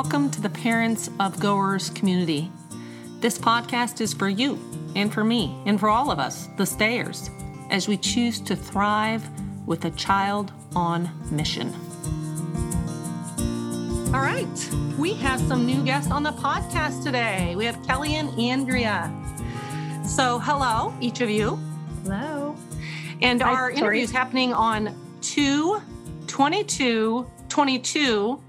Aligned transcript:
Welcome 0.00 0.30
to 0.30 0.40
the 0.40 0.50
Parents 0.50 1.10
of 1.18 1.40
Goers 1.40 1.90
community. 1.90 2.52
This 3.18 3.36
podcast 3.36 4.00
is 4.00 4.14
for 4.14 4.28
you 4.28 4.56
and 4.94 5.12
for 5.12 5.24
me 5.24 5.60
and 5.66 5.80
for 5.80 5.88
all 5.88 6.12
of 6.12 6.20
us, 6.20 6.48
the 6.56 6.64
stayers, 6.64 7.30
as 7.70 7.88
we 7.88 7.96
choose 7.96 8.40
to 8.42 8.54
thrive 8.54 9.28
with 9.66 9.86
a 9.86 9.90
child 9.90 10.52
on 10.76 11.10
mission. 11.32 11.74
All 14.14 14.20
right, 14.20 14.70
we 15.00 15.14
have 15.14 15.40
some 15.40 15.66
new 15.66 15.82
guests 15.82 16.12
on 16.12 16.22
the 16.22 16.30
podcast 16.30 17.02
today. 17.02 17.56
We 17.56 17.64
have 17.64 17.84
Kelly 17.84 18.14
and 18.14 18.30
Andrea. 18.38 19.12
So, 20.06 20.38
hello, 20.38 20.94
each 21.00 21.22
of 21.22 21.28
you. 21.28 21.58
Hello. 22.04 22.54
And 23.20 23.42
our 23.42 23.72
interview 23.72 24.02
is 24.02 24.12
happening 24.12 24.52
on 24.52 24.94
2 25.22 25.82
22 26.28 27.26
22. 27.48 28.40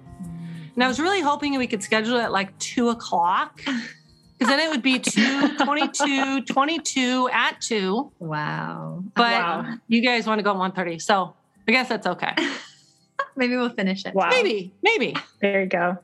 And 0.75 0.83
I 0.83 0.87
was 0.87 0.99
really 0.99 1.21
hoping 1.21 1.57
we 1.57 1.67
could 1.67 1.83
schedule 1.83 2.17
it 2.17 2.23
at 2.23 2.31
like 2.31 2.57
2 2.59 2.89
o'clock. 2.89 3.57
Because 3.65 4.47
then 4.53 4.59
it 4.59 4.69
would 4.69 4.81
be 4.81 4.99
2 4.99 5.57
22 5.57 6.41
22 6.43 7.29
at 7.31 7.59
2. 7.61 8.11
Wow. 8.19 9.03
But 9.15 9.31
Wow. 9.31 9.73
you 9.87 10.01
guys 10.01 10.25
want 10.25 10.39
to 10.39 10.43
go 10.43 10.51
at 10.51 10.73
1.30. 10.75 11.01
So 11.01 11.33
I 11.67 11.71
guess 11.71 11.89
that's 11.89 12.07
okay. 12.07 12.33
maybe 13.35 13.55
we'll 13.57 13.69
finish 13.69 14.05
it. 14.05 14.15
Wow. 14.15 14.29
Maybe, 14.29 14.73
maybe. 14.81 15.15
There 15.41 15.61
you 15.63 15.67
go. 15.67 15.97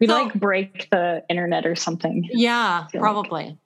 We 0.00 0.06
So- 0.06 0.22
like 0.24 0.34
break 0.34 0.88
the 0.90 1.24
internet 1.30 1.64
or 1.66 1.74
something. 1.76 2.28
Yeah, 2.32 2.86
feel 2.88 3.00
like- 3.00 3.10
probably. 3.10 3.58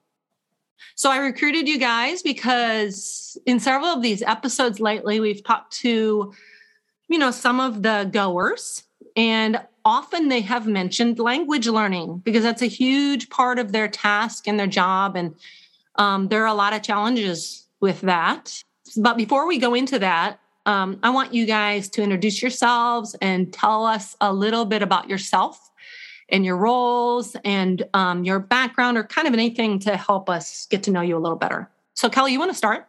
So 0.95 1.09
I 1.11 1.17
recruited 1.17 1.67
you 1.67 1.77
guys 1.79 2.21
because 2.21 3.37
in 3.45 3.59
several 3.59 3.89
of 3.89 4.01
these 4.01 4.21
episodes 4.21 4.79
lately, 4.79 5.19
we've 5.19 5.43
talked 5.43 5.73
to, 5.77 6.33
you 7.09 7.17
know, 7.17 7.31
some 7.31 7.59
of 7.59 7.83
the 7.83 8.09
goers, 8.11 8.83
and 9.15 9.59
often 9.85 10.29
they 10.29 10.41
have 10.41 10.67
mentioned 10.67 11.19
language 11.19 11.67
learning 11.67 12.19
because 12.19 12.43
that's 12.43 12.61
a 12.61 12.67
huge 12.67 13.29
part 13.29 13.59
of 13.59 13.71
their 13.71 13.87
task 13.87 14.47
and 14.47 14.59
their 14.59 14.67
job. 14.67 15.15
And 15.15 15.35
um, 15.95 16.29
there 16.29 16.43
are 16.43 16.47
a 16.47 16.53
lot 16.53 16.73
of 16.73 16.81
challenges 16.81 17.67
with 17.79 18.01
that. 18.01 18.63
But 18.97 19.17
before 19.17 19.47
we 19.47 19.57
go 19.57 19.73
into 19.73 19.99
that, 19.99 20.39
um, 20.65 20.99
I 21.03 21.09
want 21.09 21.33
you 21.33 21.45
guys 21.45 21.89
to 21.89 22.01
introduce 22.01 22.41
yourselves 22.41 23.15
and 23.21 23.51
tell 23.51 23.85
us 23.85 24.15
a 24.21 24.31
little 24.31 24.65
bit 24.65 24.81
about 24.81 25.09
yourself 25.09 25.71
and 26.29 26.45
your 26.45 26.55
roles 26.55 27.35
and 27.43 27.83
um, 27.93 28.23
your 28.23 28.39
background 28.39 28.97
or 28.97 29.03
kind 29.03 29.27
of 29.27 29.33
anything 29.33 29.79
to 29.79 29.97
help 29.97 30.29
us 30.29 30.65
get 30.69 30.83
to 30.83 30.91
know 30.91 31.01
you 31.01 31.17
a 31.17 31.19
little 31.19 31.37
better. 31.37 31.69
So, 31.95 32.09
Kelly, 32.09 32.31
you 32.31 32.39
want 32.39 32.51
to 32.51 32.57
start? 32.57 32.87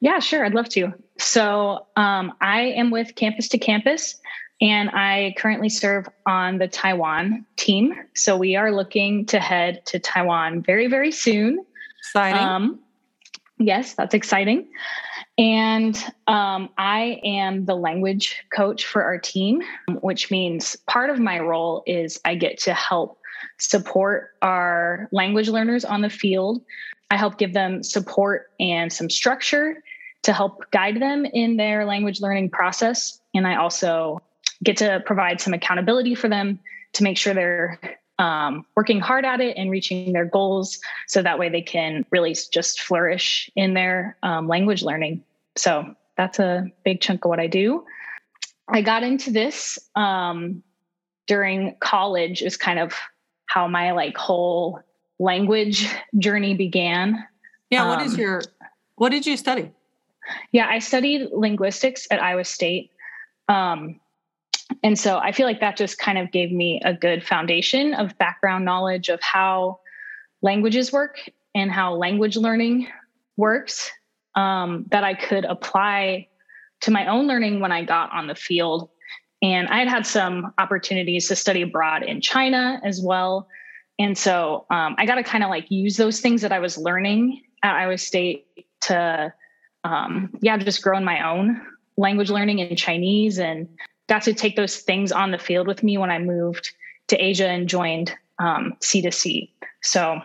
Yeah, 0.00 0.18
sure. 0.20 0.44
I'd 0.44 0.54
love 0.54 0.68
to. 0.70 0.92
So 1.18 1.86
um, 1.96 2.34
I 2.40 2.60
am 2.60 2.90
with 2.90 3.14
Campus 3.14 3.48
to 3.48 3.58
Campus, 3.58 4.16
and 4.60 4.90
I 4.90 5.34
currently 5.36 5.68
serve 5.68 6.06
on 6.26 6.58
the 6.58 6.68
Taiwan 6.68 7.44
team. 7.56 7.94
So 8.14 8.36
we 8.36 8.56
are 8.56 8.72
looking 8.72 9.26
to 9.26 9.40
head 9.40 9.84
to 9.86 9.98
Taiwan 9.98 10.62
very, 10.62 10.86
very 10.86 11.10
soon. 11.10 11.64
Exciting. 11.98 12.42
Um, 12.42 12.80
yes, 13.58 13.94
that's 13.94 14.14
exciting. 14.14 14.68
And 15.36 15.96
um, 16.28 16.70
I 16.78 17.20
am 17.24 17.64
the 17.64 17.74
language 17.74 18.44
coach 18.54 18.86
for 18.86 19.02
our 19.02 19.18
team, 19.18 19.62
which 20.00 20.30
means 20.30 20.76
part 20.86 21.10
of 21.10 21.18
my 21.18 21.40
role 21.40 21.82
is 21.86 22.20
I 22.24 22.36
get 22.36 22.58
to 22.60 22.74
help 22.74 23.18
support 23.58 24.30
our 24.42 25.08
language 25.10 25.48
learners 25.48 25.84
on 25.84 26.02
the 26.02 26.10
field. 26.10 26.62
I 27.10 27.16
help 27.16 27.38
give 27.38 27.52
them 27.52 27.82
support 27.82 28.50
and 28.60 28.92
some 28.92 29.10
structure 29.10 29.82
to 30.22 30.32
help 30.32 30.70
guide 30.70 31.00
them 31.00 31.26
in 31.26 31.56
their 31.56 31.84
language 31.84 32.20
learning 32.20 32.50
process. 32.50 33.20
And 33.34 33.46
I 33.46 33.56
also 33.56 34.22
get 34.62 34.76
to 34.78 35.02
provide 35.04 35.40
some 35.40 35.54
accountability 35.54 36.14
for 36.14 36.28
them 36.28 36.58
to 36.94 37.02
make 37.02 37.18
sure 37.18 37.34
they're 37.34 37.80
um, 38.18 38.64
working 38.76 39.00
hard 39.00 39.24
at 39.24 39.40
it 39.40 39.56
and 39.56 39.70
reaching 39.70 40.12
their 40.12 40.24
goals 40.24 40.78
so 41.08 41.22
that 41.22 41.38
way 41.38 41.48
they 41.48 41.62
can 41.62 42.06
really 42.10 42.36
just 42.52 42.80
flourish 42.80 43.50
in 43.56 43.74
their 43.74 44.16
um, 44.22 44.46
language 44.46 44.82
learning. 44.82 45.24
So 45.56 45.94
that's 46.16 46.38
a 46.38 46.70
big 46.84 47.00
chunk 47.00 47.24
of 47.24 47.28
what 47.28 47.40
I 47.40 47.46
do. 47.46 47.84
I 48.68 48.82
got 48.82 49.02
into 49.02 49.30
this 49.30 49.78
um, 49.94 50.62
during 51.26 51.76
college, 51.80 52.42
is 52.42 52.56
kind 52.56 52.78
of 52.78 52.94
how 53.46 53.66
my 53.68 53.92
like 53.92 54.16
whole 54.16 54.80
language 55.18 55.88
journey 56.18 56.54
began. 56.54 57.24
yeah. 57.70 57.88
What 57.88 58.02
is 58.02 58.14
um, 58.14 58.20
your, 58.20 58.42
what 58.96 59.10
did 59.10 59.26
you 59.26 59.36
study? 59.36 59.70
Yeah, 60.52 60.66
I 60.68 60.78
studied 60.78 61.28
linguistics 61.32 62.06
at 62.10 62.22
Iowa 62.22 62.44
State. 62.44 62.90
Um, 63.48 64.00
and 64.82 64.98
so 64.98 65.18
I 65.18 65.32
feel 65.32 65.46
like 65.46 65.60
that 65.60 65.76
just 65.76 65.98
kind 65.98 66.18
of 66.18 66.30
gave 66.30 66.50
me 66.50 66.80
a 66.84 66.94
good 66.94 67.24
foundation 67.24 67.94
of 67.94 68.16
background 68.18 68.64
knowledge 68.64 69.08
of 69.08 69.20
how 69.20 69.80
languages 70.42 70.92
work 70.92 71.18
and 71.54 71.70
how 71.70 71.94
language 71.94 72.36
learning 72.36 72.88
works 73.36 73.90
um, 74.34 74.86
that 74.90 75.04
I 75.04 75.14
could 75.14 75.44
apply 75.44 76.28
to 76.82 76.90
my 76.90 77.06
own 77.06 77.26
learning 77.26 77.60
when 77.60 77.72
I 77.72 77.84
got 77.84 78.12
on 78.12 78.26
the 78.26 78.34
field. 78.34 78.90
And 79.42 79.68
I 79.68 79.78
had 79.78 79.88
had 79.88 80.06
some 80.06 80.52
opportunities 80.58 81.28
to 81.28 81.36
study 81.36 81.62
abroad 81.62 82.02
in 82.02 82.20
China 82.20 82.80
as 82.84 83.00
well. 83.02 83.48
And 83.98 84.16
so 84.16 84.66
um, 84.70 84.96
I 84.98 85.06
got 85.06 85.16
to 85.16 85.22
kind 85.22 85.44
of 85.44 85.50
like 85.50 85.70
use 85.70 85.96
those 85.96 86.20
things 86.20 86.42
that 86.42 86.52
I 86.52 86.58
was 86.58 86.78
learning 86.78 87.42
at 87.62 87.74
Iowa 87.74 87.98
State 87.98 88.46
to 88.82 89.32
um, 89.84 90.30
yeah, 90.40 90.56
just 90.56 90.82
grow 90.82 90.96
in 90.96 91.04
my 91.04 91.28
own 91.28 91.60
language 91.96 92.30
learning 92.30 92.58
in 92.58 92.74
Chinese 92.74 93.38
and 93.38 93.68
got 94.08 94.22
to 94.22 94.34
take 94.34 94.56
those 94.56 94.76
things 94.78 95.12
on 95.12 95.30
the 95.30 95.38
field 95.38 95.66
with 95.66 95.82
me 95.82 95.98
when 95.98 96.10
I 96.10 96.18
moved 96.18 96.72
to 97.08 97.16
Asia 97.16 97.48
and 97.48 97.68
joined 97.68 98.12
um, 98.38 98.74
C2C. 98.80 99.50
So, 99.82 100.20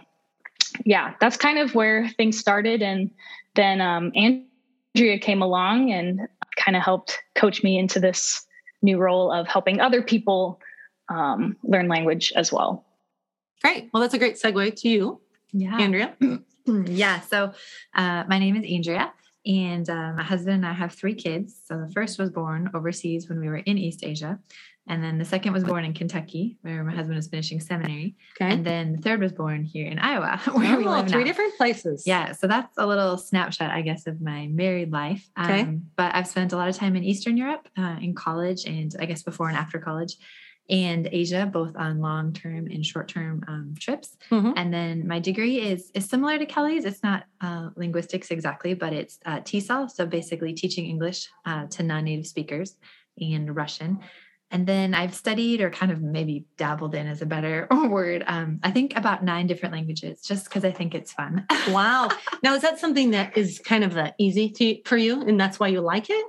yeah, 0.85 1.13
that's 1.19 1.37
kind 1.37 1.59
of 1.59 1.75
where 1.75 2.09
things 2.09 2.37
started. 2.37 2.81
And 2.81 3.11
then 3.55 3.81
um, 3.81 4.11
Andrea 4.15 5.19
came 5.19 5.41
along 5.41 5.91
and 5.91 6.21
kind 6.57 6.75
of 6.75 6.83
helped 6.83 7.19
coach 7.35 7.63
me 7.63 7.77
into 7.77 7.99
this 7.99 8.45
new 8.81 8.97
role 8.97 9.31
of 9.31 9.47
helping 9.47 9.79
other 9.79 10.01
people 10.01 10.59
um, 11.09 11.57
learn 11.63 11.87
language 11.87 12.31
as 12.35 12.51
well. 12.51 12.85
Great. 13.61 13.89
Well, 13.93 14.01
that's 14.01 14.13
a 14.13 14.17
great 14.19 14.35
segue 14.35 14.75
to 14.81 14.89
you, 14.89 15.21
Yeah. 15.51 15.75
Andrea. 15.77 16.15
yeah. 16.65 17.19
So 17.21 17.53
uh, 17.93 18.23
my 18.27 18.39
name 18.39 18.55
is 18.55 18.63
Andrea, 18.71 19.11
and 19.45 19.89
uh, 19.89 20.13
my 20.13 20.23
husband 20.23 20.55
and 20.55 20.65
I 20.65 20.73
have 20.73 20.93
three 20.93 21.15
kids. 21.15 21.59
So 21.65 21.77
the 21.85 21.91
first 21.93 22.19
was 22.19 22.29
born 22.29 22.69
overseas 22.73 23.29
when 23.29 23.39
we 23.39 23.47
were 23.47 23.57
in 23.57 23.77
East 23.77 24.03
Asia. 24.03 24.39
And 24.87 25.03
then 25.03 25.19
the 25.19 25.25
second 25.25 25.53
was 25.53 25.63
born 25.63 25.85
in 25.85 25.93
Kentucky, 25.93 26.57
where 26.63 26.83
my 26.83 26.93
husband 26.95 27.15
was 27.15 27.27
finishing 27.27 27.59
seminary. 27.59 28.15
Okay. 28.41 28.51
And 28.51 28.65
then 28.65 28.93
the 28.93 28.97
third 28.97 29.21
was 29.21 29.31
born 29.31 29.63
here 29.63 29.87
in 29.87 29.99
Iowa, 29.99 30.41
where 30.53 30.77
we 30.77 30.85
Oh, 30.85 30.89
live 30.89 31.07
three 31.07 31.19
now. 31.19 31.27
different 31.27 31.55
places. 31.57 32.07
Yeah, 32.07 32.31
so 32.31 32.47
that's 32.47 32.75
a 32.75 32.87
little 32.87 33.15
snapshot, 33.15 33.69
I 33.69 33.81
guess, 33.81 34.07
of 34.07 34.19
my 34.19 34.47
married 34.47 34.91
life. 34.91 35.29
Okay. 35.39 35.61
Um, 35.61 35.83
but 35.95 36.15
I've 36.15 36.27
spent 36.27 36.53
a 36.53 36.57
lot 36.57 36.69
of 36.69 36.75
time 36.75 36.95
in 36.95 37.03
Eastern 37.03 37.37
Europe, 37.37 37.67
uh, 37.77 37.97
in 38.01 38.15
college, 38.15 38.65
and 38.65 38.95
I 38.99 39.05
guess 39.05 39.21
before 39.21 39.47
and 39.47 39.57
after 39.57 39.77
college, 39.77 40.15
and 40.69 41.09
Asia, 41.11 41.49
both 41.51 41.75
on 41.75 41.99
long 41.99 42.31
term 42.33 42.67
and 42.67 42.85
short 42.85 43.07
term 43.07 43.43
um, 43.47 43.73
trips. 43.79 44.17
Mhm. 44.31 44.53
And 44.55 44.73
then 44.73 45.07
my 45.07 45.19
degree 45.19 45.59
is 45.59 45.91
is 45.93 46.05
similar 46.05 46.37
to 46.37 46.45
Kelly's. 46.45 46.85
It's 46.85 47.03
not 47.03 47.23
uh, 47.41 47.69
linguistics 47.75 48.31
exactly, 48.31 48.73
but 48.73 48.93
it's 48.93 49.19
uh, 49.25 49.39
TESOL, 49.39 49.89
so 49.89 50.05
basically 50.05 50.53
teaching 50.53 50.85
English 50.85 51.27
uh, 51.45 51.65
to 51.67 51.83
non 51.83 52.05
native 52.05 52.27
speakers 52.27 52.75
and 53.19 53.55
Russian. 53.55 53.99
And 54.51 54.65
then 54.65 54.95
I've 54.95 55.13
studied 55.13 55.61
or 55.61 55.69
kind 55.69 55.91
of 55.91 56.01
maybe 56.01 56.45
dabbled 56.57 56.95
in 56.95 57.05
is 57.05 57.21
a 57.21 57.25
better 57.25 57.67
word. 57.89 58.23
Um, 58.25 58.59
I 58.63 58.71
think 58.71 58.97
about 58.97 59.23
nine 59.23 59.45
different 59.45 59.73
languages 59.73 60.21
just 60.21 60.45
because 60.45 60.65
I 60.65 60.71
think 60.71 60.95
it's 60.95 61.11
fun. 61.11 61.45
Wow. 61.69 62.09
now, 62.41 62.55
is 62.55 62.63
that 62.63 62.79
something 62.79 63.11
that 63.11 63.37
is 63.37 63.59
kind 63.59 63.83
of 63.83 63.95
uh, 63.95 64.11
easy 64.17 64.49
to, 64.49 64.81
for 64.85 64.97
you 64.97 65.21
and 65.21 65.39
that's 65.39 65.59
why 65.59 65.67
you 65.67 65.81
like 65.81 66.09
it? 66.09 66.25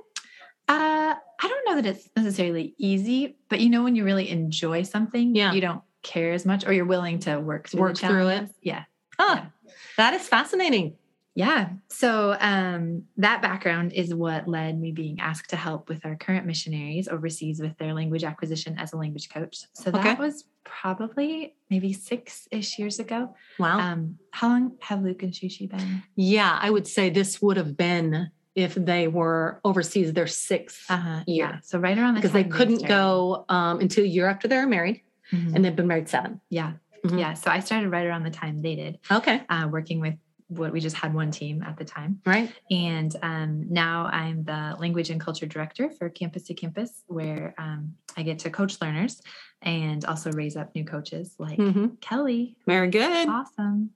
Uh, 0.67 1.15
I 1.43 1.47
don't 1.47 1.65
know 1.65 1.81
that 1.81 1.85
it's 1.95 2.09
necessarily 2.15 2.75
easy, 2.77 3.37
but 3.49 3.59
you 3.59 3.69
know 3.69 3.83
when 3.83 3.95
you 3.95 4.03
really 4.03 4.29
enjoy 4.29 4.83
something, 4.83 5.35
Yeah. 5.35 5.53
you 5.53 5.61
don't 5.61 5.81
care 6.03 6.33
as 6.33 6.45
much, 6.45 6.65
or 6.65 6.73
you're 6.73 6.85
willing 6.85 7.19
to 7.19 7.39
work 7.39 7.67
through 7.69 7.81
Work 7.81 7.97
through 7.97 8.27
it. 8.29 8.49
Yeah, 8.61 8.83
Huh. 9.19 9.35
Yeah. 9.41 9.73
That 9.97 10.13
is 10.13 10.27
fascinating. 10.27 10.95
yeah. 11.35 11.69
So 11.87 12.35
um, 12.39 13.03
that 13.17 13.41
background 13.41 13.93
is 13.93 14.13
what 14.13 14.47
led 14.47 14.79
me 14.79 14.91
being 14.91 15.19
asked 15.19 15.49
to 15.51 15.55
help 15.55 15.89
with 15.89 16.05
our 16.05 16.15
current 16.15 16.45
missionaries 16.45 17.07
overseas 17.07 17.59
with 17.61 17.77
their 17.77 17.93
language 17.93 18.23
acquisition 18.23 18.77
as 18.77 18.93
a 18.93 18.97
language 18.97 19.29
coach. 19.29 19.65
So 19.73 19.91
that 19.91 19.99
Okay. 20.05 20.15
was 20.15 20.45
probably 20.63 21.55
maybe 21.69 21.93
six 21.93 22.47
ish 22.51 22.77
years 22.79 22.99
ago. 22.99 23.33
Wow. 23.59 23.79
Um, 23.79 24.17
how 24.31 24.49
long 24.49 24.77
have 24.81 25.01
Luke 25.03 25.23
and 25.23 25.31
Shushi 25.33 25.69
been? 25.69 26.03
yeah, 26.15 26.57
I 26.61 26.69
would 26.69 26.87
say 26.87 27.09
this 27.09 27.41
would 27.41 27.57
have 27.57 27.77
been 27.77 28.29
if 28.55 28.75
they 28.75 29.07
were 29.07 29.59
overseas 29.63 30.11
their 30.13 30.27
sixth 30.27 30.89
Uh-huh, 30.89 31.23
year. 31.27 31.49
yeah. 31.53 31.59
So 31.63 31.79
right 31.79 31.97
around 31.97 32.15
the 32.15 32.19
because 32.21 32.33
they 32.33 32.43
couldn't 32.43 32.85
go 32.87 33.45
um, 33.49 33.79
until 33.79 34.03
a 34.03 34.07
year 34.07 34.27
after 34.27 34.47
they 34.47 34.57
were 34.57 34.67
married 34.67 35.01
Mhm. 35.31 35.55
and 35.55 35.63
they've 35.65 35.75
been 35.75 35.87
married 35.87 36.09
seven. 36.09 36.41
yeah, 36.49 36.73
Mhm. 37.05 37.19
yeah. 37.19 37.33
So 37.33 37.49
I 37.49 37.59
started 37.61 37.89
right 37.89 38.05
around 38.05 38.23
the 38.23 38.29
time 38.31 38.61
they 38.61 38.75
did. 38.75 38.99
Okay. 39.09 39.41
uh, 39.49 39.67
working 39.71 39.99
with 40.01 40.15
what 40.49 40.73
we 40.73 40.81
just 40.81 40.97
had 40.97 41.13
one 41.13 41.31
team 41.31 41.63
at 41.63 41.77
the 41.77 41.85
time. 41.85 42.19
Right. 42.25 42.51
And 42.69 43.15
um, 43.23 43.67
now 43.71 44.07
I'm 44.07 44.43
the 44.43 44.75
language 44.79 45.09
and 45.09 45.21
culture 45.21 45.45
director 45.45 45.89
for 45.89 46.09
Campus 46.09 46.43
to 46.43 46.53
Campus, 46.53 47.05
where 47.07 47.55
um, 47.57 47.95
I 48.17 48.23
get 48.23 48.39
to 48.39 48.49
coach 48.49 48.81
learners 48.81 49.21
and 49.61 50.03
also 50.03 50.29
raise 50.33 50.57
up 50.57 50.75
new 50.75 50.83
coaches 50.83 51.35
like 51.39 51.57
Mhm. 51.57 52.01
Kelly. 52.01 52.57
Very 52.67 52.89
good. 52.89 53.29
Awesome. 53.29 53.91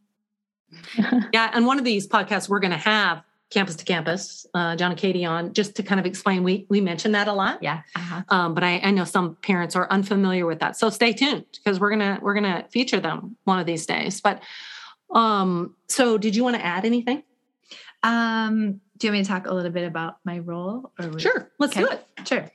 Yeah, 1.34 1.52
and 1.54 1.66
one 1.66 1.78
of 1.78 1.84
these 1.86 2.08
podcasts 2.08 2.48
we're 2.50 2.60
going 2.62 2.72
to 2.72 2.78
have 2.78 3.22
campus 3.56 3.76
to 3.78 3.86
campus, 3.86 4.46
uh, 4.54 4.76
John 4.76 4.92
and 4.92 5.00
Katie 5.00 5.26
on, 5.26 5.54
just 5.54 5.76
to 5.78 5.84
kind 5.84 6.00
of 6.00 6.06
explain. 6.06 6.44
We 6.44 6.68
we 6.70 6.82
mentioned 6.82 7.16
that 7.16 7.28
a 7.28 7.34
lot, 7.34 7.64
Yeah. 7.64 7.82
Uh-huh. 7.96 8.22
um, 8.30 8.54
but 8.54 8.64
I, 8.64 8.80
I 8.84 8.92
know 8.92 9.06
some 9.06 9.36
parents 9.42 9.76
are 9.76 9.88
unfamiliar 9.90 10.46
with 10.46 10.60
that. 10.60 10.78
So 10.78 10.90
stay 10.90 11.14
tuned 11.14 11.46
because 11.56 11.80
we're 11.80 11.90
gonna 11.90 12.20
we're 12.22 12.34
gonna 12.36 12.66
feature 12.70 13.00
them 13.00 13.38
one 13.46 13.60
of 13.60 13.66
these 13.66 13.86
days. 13.86 14.22
But 14.22 14.44
um, 15.10 15.76
so 15.88 16.18
did 16.18 16.36
you 16.36 16.44
want 16.44 16.58
to 16.58 16.66
add 16.66 16.86
anything? 16.86 17.24
Um, 18.04 18.82
do 18.98 19.08
you 19.08 19.12
want 19.14 19.20
me 19.20 19.24
to 19.24 19.30
talk 19.30 19.48
a 19.48 19.54
little 19.54 19.72
bit 19.72 19.86
about 19.88 20.18
my 20.26 20.40
role? 20.40 20.92
Or 21.00 21.18
Sure, 21.18 21.50
let's 21.58 21.76
do 21.76 21.88
it. 21.88 22.06
Sure. 22.28 22.52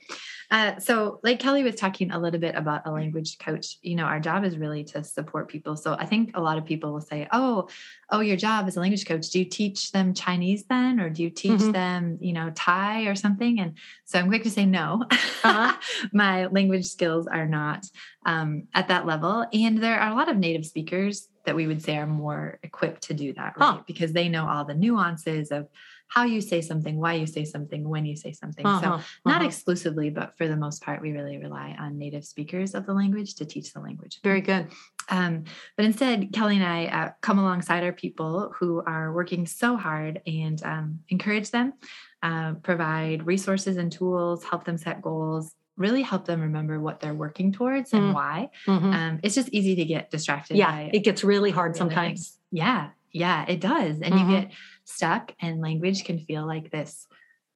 Uh, 0.51 0.77
so, 0.79 1.21
like 1.23 1.39
Kelly 1.39 1.63
was 1.63 1.75
talking 1.75 2.11
a 2.11 2.19
little 2.19 2.39
bit 2.39 2.55
about 2.55 2.81
a 2.85 2.91
language 2.91 3.37
coach, 3.39 3.77
you 3.81 3.95
know, 3.95 4.03
our 4.03 4.19
job 4.19 4.43
is 4.43 4.57
really 4.57 4.83
to 4.83 5.01
support 5.01 5.47
people. 5.47 5.77
So, 5.77 5.93
I 5.93 6.05
think 6.05 6.31
a 6.35 6.41
lot 6.41 6.57
of 6.57 6.65
people 6.65 6.91
will 6.91 6.99
say, 6.99 7.25
"Oh, 7.31 7.69
oh, 8.09 8.19
your 8.19 8.35
job 8.35 8.67
as 8.67 8.75
a 8.75 8.81
language 8.81 9.05
coach, 9.05 9.29
do 9.29 9.39
you 9.39 9.45
teach 9.45 9.93
them 9.93 10.13
Chinese 10.13 10.65
then, 10.65 10.99
or 10.99 11.09
do 11.09 11.23
you 11.23 11.29
teach 11.29 11.61
Mhm. 11.61 11.71
them, 11.71 12.17
you 12.19 12.33
know, 12.33 12.51
Thai 12.53 13.03
or 13.03 13.15
something?" 13.15 13.61
And 13.61 13.77
so, 14.03 14.19
I'm 14.19 14.27
quick 14.27 14.43
to 14.43 14.49
say 14.51 14.65
no. 14.65 15.05
Uh-huh. 15.43 15.73
My 16.13 16.47
language 16.47 16.85
skills 16.85 17.27
are 17.27 17.47
not 17.47 17.85
um, 18.25 18.67
at 18.73 18.89
that 18.89 19.05
level, 19.05 19.45
and 19.53 19.77
there 19.77 19.99
are 20.01 20.11
a 20.11 20.15
lot 20.15 20.29
of 20.29 20.35
native 20.37 20.65
speakers 20.65 21.29
that 21.45 21.55
we 21.55 21.65
would 21.65 21.81
say 21.81 21.97
are 21.97 22.05
more 22.05 22.59
equipped 22.61 23.03
to 23.03 23.13
do 23.13 23.33
that, 23.33 23.57
right? 23.57 23.65
Huh. 23.75 23.81
Because 23.87 24.11
they 24.13 24.27
know 24.29 24.47
all 24.47 24.65
the 24.65 24.75
nuances 24.75 25.49
of 25.51 25.67
how 26.11 26.23
you 26.25 26.41
say 26.41 26.59
something, 26.59 26.97
why 26.97 27.13
you 27.13 27.25
say 27.25 27.45
something, 27.45 27.87
when 27.87 28.05
you 28.05 28.17
say 28.17 28.33
something. 28.33 28.65
So 28.65 28.71
Uh-huh, 28.71 29.01
not 29.25 29.37
uh-huh. 29.37 29.45
exclusively, 29.45 30.09
but 30.09 30.37
for 30.37 30.45
the 30.45 30.57
most 30.57 30.83
part, 30.83 31.01
we 31.01 31.13
really 31.13 31.37
rely 31.37 31.73
on 31.79 31.97
native 31.97 32.25
speakers 32.25 32.75
of 32.75 32.85
the 32.85 32.93
language 32.93 33.35
to 33.35 33.45
teach 33.45 33.71
the 33.71 33.79
language. 33.79 34.19
very 34.21 34.41
good. 34.41 34.67
Um, 35.09 35.45
but 35.77 35.85
instead, 35.85 36.33
Kelly 36.33 36.57
and 36.57 36.65
I 36.65 36.85
uh, 36.87 37.09
come 37.21 37.39
alongside 37.39 37.83
our 37.85 37.93
people 37.93 38.53
who 38.59 38.83
are 38.85 39.13
working 39.13 39.45
so 39.47 39.77
hard 39.77 40.21
and 40.27 40.61
um, 40.65 40.99
encourage 41.07 41.49
them, 41.51 41.73
uh, 42.21 42.55
provide 42.55 43.25
resources 43.25 43.77
and 43.77 43.89
tools, 43.89 44.43
help 44.43 44.65
them 44.65 44.77
set 44.77 45.01
goals, 45.01 45.55
really 45.77 46.01
help 46.01 46.25
them 46.25 46.41
remember 46.41 46.77
what 46.81 46.99
they're 46.99 47.13
working 47.13 47.53
towards 47.53 47.93
and 47.93 48.03
Mm. 48.09 48.13
why. 48.13 48.49
Mhm. 48.67 48.93
Um, 48.93 49.19
it's 49.23 49.35
just 49.35 49.47
easy 49.49 49.75
to 49.77 49.85
get 49.85 50.11
distracted. 50.11 50.57
Yeah, 50.57 50.71
by 50.71 50.89
it 50.93 51.05
gets 51.05 51.23
really 51.23 51.51
hard 51.51 51.77
sometimes. 51.77 52.07
things. 52.07 52.39
Yeah, 52.51 52.89
yeah, 53.13 53.45
it 53.47 53.61
does. 53.61 54.01
And 54.01 54.13
Mhm. 54.13 54.19
you 54.19 54.27
get 54.41 54.51
stuck, 54.85 55.33
and 55.41 55.61
language 55.61 56.03
can 56.03 56.19
feel 56.19 56.45
like 56.45 56.71
this 56.71 57.07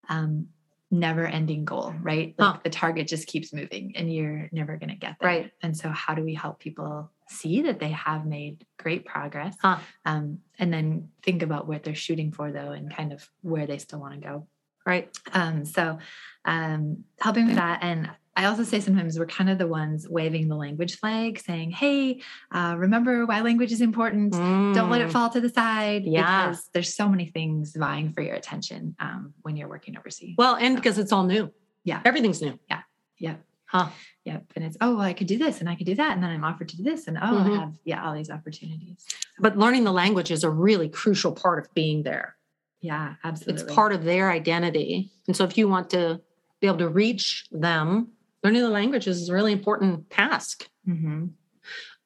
um, 0.10 0.48
never 0.92 1.26
ending 1.26 1.66
goal, 1.66 1.94
right? 2.02 2.36
Like 2.38 2.54
Huh. 2.56 2.60
the 2.64 2.70
target 2.70 3.08
just 3.08 3.28
keeps 3.28 3.52
moving 3.54 3.94
and 3.96 4.14
you're 4.14 4.50
never 4.52 4.78
going 4.78 4.90
to 4.90 4.96
get 4.96 5.16
there. 5.20 5.30
Right. 5.30 5.52
And 5.62 5.76
so, 5.76 5.90
how 5.90 6.14
do 6.16 6.24
we 6.24 6.34
help 6.34 6.60
people 6.60 7.12
see 7.28 7.64
that 7.64 7.80
they 7.80 7.90
have 7.90 8.26
made 8.26 8.66
great 8.78 9.06
progress? 9.06 9.56
Huh. 9.62 9.80
Um, 10.06 10.40
and 10.60 10.72
then 10.72 11.10
think 11.24 11.42
about 11.42 11.68
what 11.68 11.84
they're 11.84 11.96
shooting 11.96 12.32
for, 12.32 12.52
though, 12.52 12.72
and 12.72 12.94
kind 12.96 13.12
of 13.12 13.28
where 13.42 13.68
they 13.68 13.78
still 13.78 14.00
want 14.00 14.14
to 14.14 14.20
go. 14.20 14.48
Right. 14.86 15.10
Um, 15.34 15.66
so 15.66 15.98
um, 16.46 17.06
helping 17.20 17.48
with 17.48 17.56
that. 17.56 17.80
And 17.82 18.12
I 18.38 18.46
also 18.46 18.64
say 18.64 18.80
sometimes 18.82 19.18
we're 19.18 19.26
kind 19.28 19.50
of 19.50 19.58
the 19.58 19.68
ones 19.68 20.08
waving 20.10 20.50
the 20.50 20.56
language 20.56 20.98
flag 21.00 21.40
saying, 21.40 21.72
hey, 21.72 22.22
uh, 22.52 22.76
remember 22.78 23.26
why 23.26 23.40
language 23.42 23.72
is 23.72 23.80
important. 23.82 24.34
Don't 24.34 24.90
let 24.90 25.00
it 25.02 25.08
Mm. 25.08 25.12
fall 25.14 25.30
to 25.30 25.40
the 25.40 25.50
side. 25.50 26.04
Yeah. 26.06 26.48
Because 26.50 26.70
there's 26.74 26.94
so 26.94 27.08
many 27.08 27.28
things 27.28 27.74
vying 27.76 28.12
for 28.12 28.22
your 28.22 28.36
attention 28.36 28.96
um, 29.00 29.34
when 29.44 29.56
you're 29.56 29.70
working 29.70 29.98
overseas. 29.98 30.36
Well, 30.38 30.56
and 30.56 30.76
because 30.76 30.98
it's 30.98 31.14
all 31.14 31.24
new. 31.26 31.50
Yeah. 31.86 32.02
Everything's 32.04 32.42
new. 32.42 32.60
yeah. 32.70 32.82
Yeah. 33.20 33.36
Huh. 33.68 33.88
Yep. 34.26 34.44
And 34.56 34.66
it's, 34.66 34.78
oh, 34.82 34.92
well, 34.96 35.02
I 35.02 35.14
could 35.14 35.28
do 35.28 35.38
this 35.38 35.60
and 35.62 35.70
I 35.70 35.76
could 35.76 35.86
do 35.88 35.96
that. 35.96 36.12
And 36.14 36.22
then 36.24 36.30
I'm 36.32 36.44
offered 36.44 36.70
to 36.70 36.78
do 36.78 36.84
this. 36.84 37.08
And 37.08 37.18
oh, 37.18 37.22
Mhm. 37.22 37.56
I 37.58 37.60
have, 37.62 37.74
yeah, 37.86 38.06
all 38.06 38.14
these 38.14 38.30
opportunities. 38.30 39.06
But 39.40 39.58
learning 39.58 39.86
the 39.86 39.92
language 39.94 40.30
is 40.32 40.44
a 40.44 40.50
really 40.50 40.90
crucial 40.90 41.32
part 41.32 41.60
of 41.66 41.74
being 41.74 42.04
there. 42.04 42.36
Yeah, 42.82 43.16
absolutely. 43.24 43.64
It's 43.64 43.74
part 43.74 43.94
of 43.94 44.04
their 44.04 44.30
identity. 44.30 45.12
And 45.28 45.36
so 45.36 45.46
if 45.46 45.58
you 45.58 45.68
want 45.70 45.90
to 45.92 46.22
be 46.62 46.68
able 46.68 46.78
to 46.80 46.90
reach 46.90 47.48
them, 47.52 48.10
learning 48.46 48.62
the 48.62 48.70
language 48.70 49.08
is 49.08 49.28
a 49.28 49.34
really 49.34 49.52
important 49.52 50.08
task. 50.12 50.70
Mhm. 50.88 51.32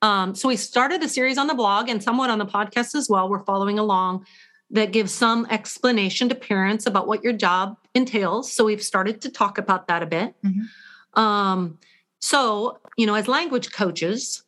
Um, 0.01 0.33
so 0.33 0.47
we 0.47 0.56
started 0.56 1.03
a 1.03 1.09
series 1.09 1.38
on 1.38 1.47
the 1.47 1.53
blog 1.53 1.89
and 1.89 2.01
somewhat 2.01 2.30
on 2.30 2.39
the 2.39 2.45
podcast 2.45 2.95
as 2.95 3.09
well. 3.09 3.27
We're 3.27 3.44
following 3.44 3.77
along 3.77 4.25
that 4.71 4.94
gives 4.94 5.13
some 5.13 5.45
explanation 5.50 6.30
to 6.30 6.36
parents 6.36 6.86
about 6.86 7.07
what 7.07 7.21
your 7.25 7.33
job 7.33 7.75
entails. 7.94 8.50
So 8.53 8.63
we've 8.63 8.81
started 8.81 9.19
to 9.21 9.30
talk 9.30 9.57
about 9.57 9.88
that 9.89 10.01
a 10.01 10.06
bit. 10.06 10.33
Mhm. 10.45 11.19
Um, 11.19 11.77
so, 12.21 12.77
you 12.95 13.06
know, 13.06 13.15
as 13.15 13.27
language 13.27 13.74
coaches, 13.74 14.44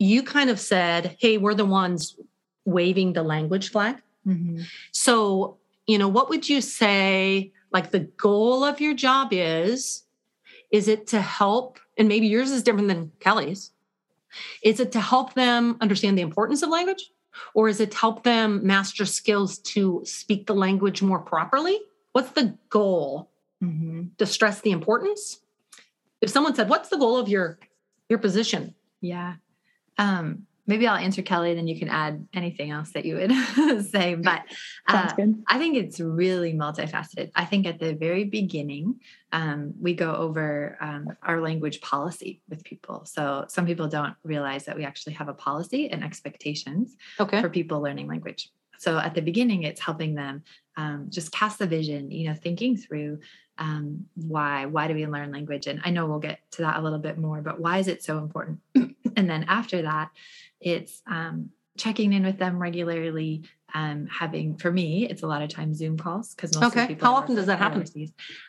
you 0.00 0.24
kind 0.24 0.50
of 0.50 0.58
said, 0.58 1.16
hey, 1.20 1.38
we're 1.38 1.54
the 1.54 1.64
ones 1.64 2.16
waving 2.64 3.12
the 3.12 3.22
language 3.22 3.70
flag. 3.70 4.02
Mhm. 4.26 4.64
So, 4.90 5.58
you 5.86 5.96
know, 5.96 6.08
what 6.08 6.28
would 6.28 6.48
you 6.48 6.60
say 6.60 7.52
like 7.70 7.92
the 7.92 8.00
goal 8.00 8.64
of 8.64 8.80
your 8.80 8.94
job 8.94 9.28
is? 9.30 10.03
Is 10.74 10.88
it 10.88 11.06
to 11.08 11.20
help, 11.20 11.78
and 11.96 12.08
maybe 12.08 12.26
yours 12.26 12.50
is 12.50 12.64
different 12.64 12.88
than 12.88 13.12
Kelly's? 13.20 13.70
Is 14.60 14.80
it 14.80 14.90
to 14.90 15.00
help 15.00 15.34
them 15.34 15.76
understand 15.80 16.18
the 16.18 16.22
importance 16.22 16.62
of 16.62 16.68
language? 16.68 17.12
Or 17.54 17.68
is 17.68 17.78
it 17.78 17.92
to 17.92 17.96
help 17.96 18.24
them 18.24 18.66
master 18.66 19.06
skills 19.06 19.58
to 19.74 20.02
speak 20.04 20.48
the 20.48 20.54
language 20.54 21.00
more 21.00 21.20
properly? 21.20 21.78
What's 22.10 22.32
the 22.32 22.58
goal? 22.70 23.30
Mhm. 23.62 24.16
To 24.18 24.26
stress 24.26 24.62
the 24.62 24.72
importance? 24.72 25.42
If 26.20 26.30
someone 26.30 26.56
said, 26.56 26.68
What's 26.68 26.88
the 26.88 26.98
goal 26.98 27.18
of 27.18 27.28
your 27.28 27.60
your 28.08 28.18
position? 28.18 28.74
Yeah. 29.00 29.34
Um, 29.96 30.48
maybe 30.66 30.86
I'll 30.86 30.96
answer 30.96 31.22
Kelly, 31.22 31.54
then 31.54 31.66
you 31.66 31.78
can 31.78 31.88
add 31.88 32.26
anything 32.32 32.70
else 32.70 32.92
that 32.92 33.04
you 33.04 33.16
would 33.16 33.86
say. 33.90 34.14
But 34.14 34.42
uh. 34.88 35.12
I 35.48 35.58
think 35.58 35.76
it's 35.76 36.00
really 36.00 36.54
multifaceted. 36.54 37.30
I 37.34 37.44
think 37.44 37.66
at 37.66 37.78
the 37.78 37.94
very 37.94 38.24
beginning, 38.24 39.00
um, 39.32 39.74
we 39.80 39.94
go 39.94 40.14
over 40.14 40.78
um, 40.80 41.08
our 41.22 41.40
language 41.40 41.80
policy 41.80 42.40
with 42.48 42.64
people. 42.64 43.04
So 43.04 43.44
some 43.48 43.66
people 43.66 43.88
don't 43.88 44.14
realize 44.22 44.64
that 44.64 44.76
we 44.76 44.84
actually 44.84 45.14
have 45.14 45.28
a 45.28 45.34
policy 45.34 45.90
and 45.90 46.02
expectations 46.04 46.96
Okay. 47.20 47.40
for 47.40 47.48
people 47.48 47.80
learning 47.80 48.08
language. 48.08 48.50
So 48.78 48.98
at 48.98 49.14
the 49.14 49.22
beginning, 49.22 49.62
it's 49.62 49.80
helping 49.80 50.14
them 50.14 50.42
um, 50.76 51.06
just 51.08 51.32
cast 51.32 51.58
the 51.58 51.66
vision, 51.66 52.10
you 52.10 52.28
know, 52.28 52.34
thinking 52.34 52.76
through 52.76 53.20
um, 53.58 54.06
why 54.14 54.66
why 54.66 54.88
do 54.88 54.94
we 54.94 55.06
learn 55.06 55.30
language, 55.30 55.68
and 55.68 55.80
I 55.84 55.90
know 55.90 56.06
we'll 56.06 56.18
get 56.18 56.40
to 56.52 56.62
that 56.62 56.76
a 56.76 56.82
little 56.82 56.98
bit 56.98 57.18
more, 57.18 57.40
but 57.40 57.60
why 57.60 57.78
is 57.78 57.86
it 57.86 58.02
so 58.02 58.18
important? 58.18 58.58
And 59.16 59.28
then 59.28 59.44
after 59.48 59.82
that, 59.82 60.10
it's 60.60 61.02
um, 61.06 61.50
checking 61.76 62.12
in 62.12 62.24
with 62.24 62.38
them 62.38 62.58
regularly. 62.58 63.44
Um, 63.76 64.06
having 64.06 64.56
for 64.56 64.70
me, 64.70 65.08
it's 65.10 65.24
a 65.24 65.26
lot 65.26 65.42
of 65.42 65.48
times 65.48 65.78
Zoom 65.78 65.98
calls 65.98 66.32
because 66.32 66.54
most 66.54 66.62
of 66.62 66.72
Okay. 66.72 66.82
the 66.82 66.94
people 66.94 67.08
How 67.08 67.16
often 67.16 67.34
does 67.34 67.46
that 67.46 67.58
happen? 67.58 67.84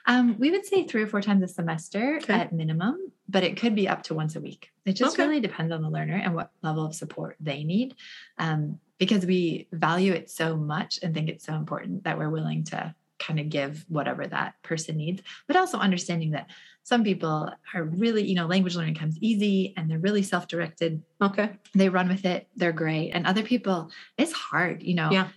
Um, 0.05 0.37
we 0.37 0.51
would 0.51 0.67
say 0.67 0.85
three 0.85 1.01
or 1.01 1.07
four 1.07 1.19
times 1.19 1.41
a 1.41 1.47
semester 1.47 2.17
Okay. 2.17 2.33
at 2.33 2.53
minimum, 2.53 3.11
but 3.27 3.43
it 3.43 3.57
could 3.57 3.73
be 3.73 3.87
up 3.87 4.03
to 4.03 4.13
once 4.13 4.35
a 4.35 4.39
week. 4.39 4.69
It 4.85 4.93
just 4.93 5.15
Okay. 5.15 5.27
really 5.27 5.39
depends 5.39 5.71
on 5.73 5.81
the 5.81 5.89
learner 5.89 6.13
and 6.23 6.35
what 6.35 6.51
level 6.61 6.85
of 6.85 6.93
support 6.93 7.37
they 7.39 7.63
need 7.63 7.95
um, 8.37 8.79
because 8.99 9.25
we 9.25 9.67
value 9.71 10.13
it 10.13 10.29
so 10.29 10.55
much 10.55 10.99
and 11.01 11.11
think 11.11 11.27
it's 11.27 11.43
so 11.45 11.55
important 11.55 12.03
that 12.03 12.19
we're 12.19 12.29
willing 12.29 12.63
to 12.65 12.93
kind 13.17 13.39
of 13.39 13.49
give 13.49 13.83
whatever 13.87 14.27
that 14.27 14.61
person 14.61 14.97
needs, 14.97 15.23
but 15.47 15.55
also 15.55 15.79
understanding 15.79 16.31
that 16.31 16.51
some 16.85 17.03
people 17.03 17.51
are 17.73 17.83
really, 17.83 18.23
you 18.27 18.35
know, 18.35 18.45
language 18.45 18.75
learning 18.75 18.93
comes 18.93 19.17
easy 19.19 19.73
and 19.75 19.89
they're 19.89 19.97
really 19.97 20.21
self 20.21 20.47
directed. 20.47 21.01
Okay. 21.19 21.49
They 21.73 21.89
run 21.89 22.07
with 22.07 22.25
it, 22.25 22.47
they're 22.55 22.71
great. 22.71 23.09
And 23.09 23.25
other 23.25 23.41
people, 23.41 23.89
it's 24.19 24.31
hard, 24.31 24.83
you 24.83 24.93
know. 24.93 25.09
Yeah. 25.11 25.29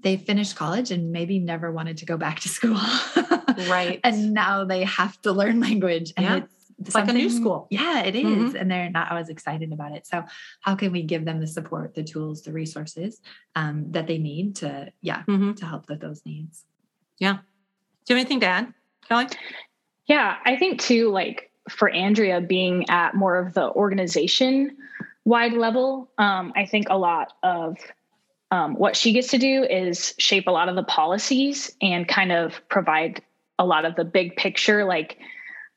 They 0.00 0.16
finished 0.16 0.56
college 0.56 0.90
and 0.90 1.12
maybe 1.12 1.38
never 1.38 1.70
wanted 1.70 1.98
to 1.98 2.06
go 2.06 2.16
back 2.16 2.40
to 2.40 2.48
school. 2.58 2.80
Right. 3.70 4.00
and 4.02 4.32
now 4.34 4.64
they 4.64 4.82
have 4.82 5.20
to 5.22 5.30
learn 5.32 5.60
language. 5.60 6.12
And 6.16 6.24
Yeah. 6.26 6.36
it's 6.38 6.54
It's 6.80 6.94
like 6.96 7.08
a 7.08 7.12
new 7.12 7.30
school. 7.30 7.68
Yeah, 7.70 8.02
it 8.02 8.16
is, 8.16 8.52
Mhm. 8.52 8.60
And 8.60 8.70
they're 8.70 8.90
not 8.90 9.10
always 9.12 9.28
excited 9.30 9.72
about 9.72 9.92
it. 9.96 10.06
So, 10.06 10.24
how 10.60 10.74
can 10.74 10.90
we 10.92 11.02
give 11.12 11.24
them 11.24 11.38
the 11.40 11.46
support, 11.46 11.94
the 11.94 12.02
tools, 12.04 12.42
the 12.42 12.52
resources 12.52 13.22
um, 13.54 13.92
that 13.92 14.06
they 14.08 14.18
need 14.18 14.56
to, 14.56 14.92
yeah, 15.00 15.22
hmm 15.22 15.52
to 15.54 15.64
help 15.64 15.88
with 15.88 16.00
those 16.00 16.20
needs? 16.26 16.66
Yeah. 17.18 17.36
Do 18.04 18.06
you 18.08 18.16
have 18.16 18.20
anything 18.26 18.40
to 18.40 18.46
add, 18.56 18.74
Kelly? 19.08 19.26
Yeah, 20.06 20.36
I 20.44 20.56
think 20.56 20.80
too, 20.80 21.10
like 21.10 21.50
for 21.68 21.88
Andrea 21.88 22.40
being 22.40 22.88
at 22.88 23.14
more 23.14 23.36
of 23.36 23.54
the 23.54 23.70
organization 23.70 24.76
wide 25.24 25.52
level, 25.52 26.08
um, 26.18 26.52
I 26.54 26.66
think 26.66 26.86
a 26.88 26.96
lot 26.96 27.32
of 27.42 27.76
um, 28.52 28.74
what 28.74 28.94
she 28.94 29.12
gets 29.12 29.32
to 29.32 29.38
do 29.38 29.64
is 29.64 30.14
shape 30.18 30.46
a 30.46 30.52
lot 30.52 30.68
of 30.68 30.76
the 30.76 30.84
policies 30.84 31.74
and 31.82 32.06
kind 32.06 32.30
of 32.30 32.60
provide 32.68 33.20
a 33.58 33.66
lot 33.66 33.84
of 33.84 33.96
the 33.96 34.04
big 34.04 34.36
picture. 34.36 34.84
Like, 34.84 35.18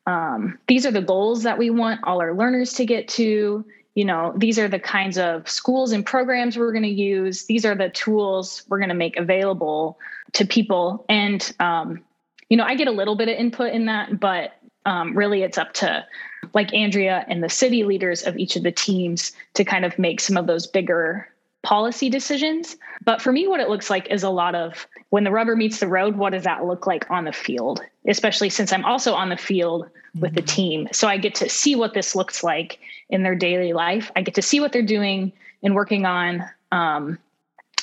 um, 0.05 0.59
these 0.67 0.85
are 0.85 0.91
the 0.91 1.01
goals 1.01 1.43
that 1.43 1.57
we 1.57 1.71
want 1.71 2.01
all 2.03 2.21
our 2.21 2.35
learners 2.35 2.73
to 2.73 2.85
get 2.85 3.07
to. 3.09 3.65
you 3.95 4.05
know, 4.05 4.33
these 4.37 4.57
are 4.59 4.69
the 4.69 4.79
kinds 4.79 5.17
of 5.17 5.49
schools 5.49 5.91
and 5.91 6.05
programs 6.05 6.57
we're 6.57 6.71
going 6.71 6.83
to 6.83 6.89
use. 6.89 7.45
These 7.47 7.65
are 7.65 7.75
the 7.75 7.89
tools 7.89 8.63
we're 8.69 8.77
going 8.79 8.89
to 8.89 8.95
make 8.95 9.17
available 9.17 9.99
to 10.33 10.45
people. 10.45 11.05
And, 11.09 11.51
um, 11.59 12.05
you 12.49 12.57
know, 12.57 12.63
I 12.63 12.75
get 12.75 12.87
a 12.87 12.91
little 12.91 13.15
bit 13.15 13.29
of 13.29 13.35
input 13.35 13.73
in 13.73 13.85
that, 13.85 14.19
but 14.19 14.53
um, 14.85 15.15
really 15.15 15.43
it's 15.43 15.57
up 15.57 15.73
to 15.73 16.05
like 16.53 16.73
Andrea 16.73 17.25
and 17.27 17.43
the 17.43 17.49
city 17.49 17.83
leaders 17.83 18.23
of 18.25 18.37
each 18.37 18.55
of 18.55 18.63
the 18.63 18.71
teams 18.71 19.31
to 19.53 19.63
kind 19.63 19.85
of 19.85 19.99
make 19.99 20.19
some 20.19 20.37
of 20.37 20.47
those 20.47 20.65
bigger 20.65 21.27
policy 21.61 22.09
decisions. 22.09 22.77
But 23.03 23.21
for 23.21 23.31
me, 23.31 23.47
what 23.47 23.59
it 23.59 23.69
looks 23.69 23.89
like 23.89 24.07
is 24.09 24.23
a 24.23 24.29
lot 24.29 24.55
of 24.55 24.87
when 25.09 25.23
the 25.23 25.31
rubber 25.31 25.55
meets 25.55 25.79
the 25.79 25.87
road, 25.87 26.15
what 26.15 26.31
does 26.31 26.43
that 26.43 26.65
look 26.65 26.87
like 26.87 27.09
on 27.11 27.25
the 27.25 27.33
field? 27.33 27.81
Especially 28.07 28.49
since 28.49 28.71
I'm 28.71 28.85
also 28.85 29.13
on 29.13 29.29
the 29.29 29.37
field 29.37 29.89
with 30.19 30.33
the 30.33 30.41
mm-hmm. 30.41 30.55
team. 30.55 30.87
So 30.91 31.07
I 31.07 31.17
get 31.17 31.35
to 31.35 31.49
see 31.49 31.75
what 31.75 31.93
this 31.93 32.15
looks 32.15 32.43
like 32.43 32.79
in 33.09 33.23
their 33.23 33.35
daily 33.35 33.73
life. 33.73 34.11
I 34.15 34.21
get 34.21 34.35
to 34.35 34.41
see 34.41 34.59
what 34.59 34.71
they're 34.71 34.81
doing 34.81 35.33
and 35.61 35.75
working 35.75 36.05
on, 36.05 36.49
um, 36.71 37.19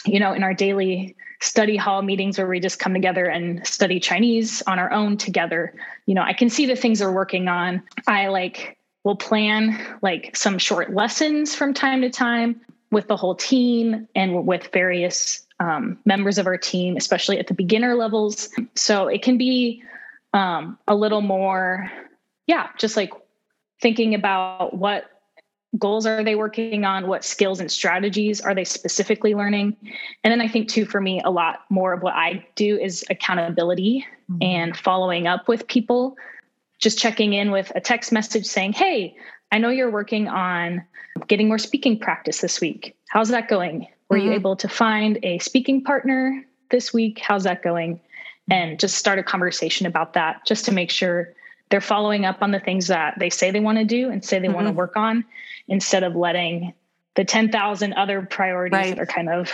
you 0.07 0.19
know, 0.19 0.33
in 0.33 0.43
our 0.43 0.55
daily 0.55 1.15
study 1.41 1.77
hall 1.77 2.03
meetings 2.03 2.39
where 2.39 2.47
we 2.47 2.61
just 2.61 2.79
come 2.79 2.95
together 2.95 3.27
and 3.27 3.67
study 3.67 4.01
Chinese 4.01 4.63
on 4.63 4.79
our 4.79 4.93
own 4.93 5.17
together. 5.17 5.75
You 6.07 6.15
know, 6.15 6.23
I 6.23 6.33
can 6.33 6.49
see 6.49 6.67
the 6.67 6.77
things 6.77 6.99
they're 6.99 7.13
working 7.13 7.49
on. 7.49 7.83
I 8.07 8.29
like 8.29 8.79
will 9.05 9.17
plan 9.17 9.79
like 10.03 10.35
some 10.37 10.59
short 10.59 10.93
lessons 10.93 11.55
from 11.55 11.75
time 11.75 12.01
to 12.03 12.11
time 12.11 12.61
with 12.91 13.07
the 13.07 13.17
whole 13.17 13.35
team 13.35 14.09
and 14.15 14.47
with 14.47 14.69
various 14.73 15.47
um, 15.61 15.99
members 16.05 16.39
of 16.39 16.47
our 16.47 16.57
team, 16.57 16.97
especially 16.97 17.39
at 17.39 17.47
the 17.47 17.55
beginner 17.55 17.95
levels. 17.95 18.49
So 18.75 19.09
it 19.09 19.23
can 19.23 19.39
be 19.39 19.83
um, 20.33 20.79
a 20.87 20.95
little 20.95 21.23
more, 21.23 21.91
yeah, 22.47 22.69
just 22.79 22.97
like 22.97 23.13
thinking 23.81 24.15
about 24.15 24.75
what 24.77 25.05
goals 25.79 26.07
are 26.07 26.23
they 26.23 26.35
working 26.35 26.85
on? 26.85 27.07
What 27.07 27.25
skills 27.25 27.61
and 27.61 27.71
strategies 27.71 28.41
are 28.41 28.55
they 28.55 28.65
specifically 28.65 29.35
learning? 29.35 29.77
And 30.25 30.31
then 30.31 30.41
i 30.41 30.49
think 30.49 30.69
too 30.69 30.85
for 30.85 31.01
me 31.01 31.21
a 31.25 31.31
lot 31.31 31.61
more 31.71 31.93
of 31.93 32.03
what 32.03 32.15
i 32.15 32.47
do 32.55 32.79
is 32.79 33.05
accountability 33.11 34.07
mm-hmm. 34.31 34.43
and 34.43 34.77
following 34.77 35.27
up 35.27 35.49
with 35.49 35.67
people. 35.67 36.17
Just 36.79 36.99
checking 36.99 37.33
in 37.33 37.51
with 37.51 37.73
a 37.75 37.81
text 37.81 38.13
message 38.13 38.47
saying 38.47 38.73
hey 38.73 39.17
i 39.53 39.59
know 39.59 39.71
you're 39.71 39.91
working 39.91 40.29
on 40.29 40.85
getting 41.29 41.49
more 41.49 41.59
speaking 41.59 41.99
practice 41.99 42.41
this 42.41 42.61
week. 42.61 42.97
How's 43.09 43.29
that 43.31 43.49
going? 43.49 43.87
Were 44.09 44.19
mm-hmm. 44.19 44.27
you 44.27 44.33
able 44.33 44.57
to 44.57 44.69
find 44.69 45.19
a 45.23 45.39
speaking 45.39 45.83
partner 45.83 46.45
this 46.71 46.93
week? 46.93 47.19
How's 47.21 47.45
that 47.45 47.63
going? 47.63 48.01
And 48.51 48.79
just 48.79 48.97
start 48.97 49.19
a 49.19 49.23
conversation 49.23 49.87
about 49.87 50.13
that 50.13 50.47
just 50.47 50.65
to 50.67 50.73
make 50.73 50.91
sure 50.91 51.35
they're 51.71 51.81
following 51.81 52.25
up 52.25 52.39
on 52.43 52.53
the 52.53 52.61
things 52.61 52.87
that 52.89 53.19
they 53.19 53.31
say 53.31 53.51
they 53.51 53.61
want 53.61 53.79
to 53.79 53.85
do 53.85 54.11
and 54.11 54.25
say 54.25 54.39
they 54.39 54.47
mm-hmm. 54.47 54.55
want 54.55 54.67
to 54.69 54.73
work 54.73 54.97
on 54.97 55.25
instead 55.69 56.03
of 56.03 56.15
letting 56.15 56.73
the 57.17 57.25
10,000 57.25 57.93
other 57.95 58.23
priorities 58.23 58.77
right. 58.77 58.91
that 58.91 59.01
are 59.01 59.07
kind 59.07 59.29
of 59.29 59.51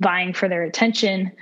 vying 0.00 0.32
for 0.32 0.48
their 0.48 0.62
attention 0.62 1.32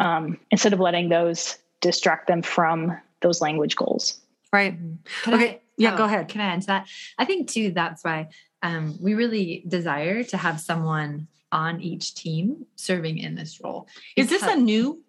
um, 0.00 0.38
instead 0.50 0.72
of 0.72 0.80
letting 0.80 1.08
those 1.08 1.58
distract 1.80 2.26
them 2.26 2.42
from 2.42 2.96
those 3.20 3.40
language 3.40 3.76
goals. 3.76 4.20
Right. 4.52 4.76
Can 5.22 5.34
okay. 5.34 5.48
I, 5.48 5.60
yeah, 5.76 5.94
oh, 5.94 5.96
go 5.96 6.04
ahead. 6.04 6.28
Can 6.28 6.40
I 6.40 6.52
answer 6.52 6.66
that? 6.66 6.88
I 7.16 7.24
think 7.24 7.48
too, 7.48 7.70
that's 7.70 8.04
why 8.04 8.28
um, 8.62 8.98
we 9.00 9.14
really 9.14 9.64
desire 9.66 10.22
to 10.24 10.36
have 10.36 10.60
someone 10.60 11.28
on 11.52 11.80
each 11.80 12.14
team 12.14 12.66
serving 12.76 13.18
in 13.18 13.34
this 13.34 13.60
role. 13.62 13.88
Is 14.16 14.28
this 14.28 14.42
a 14.42 14.56
new 14.56 15.02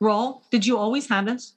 role? 0.00 0.42
Did 0.50 0.66
you 0.66 0.76
always 0.78 1.08
have 1.08 1.26
this? 1.26 1.54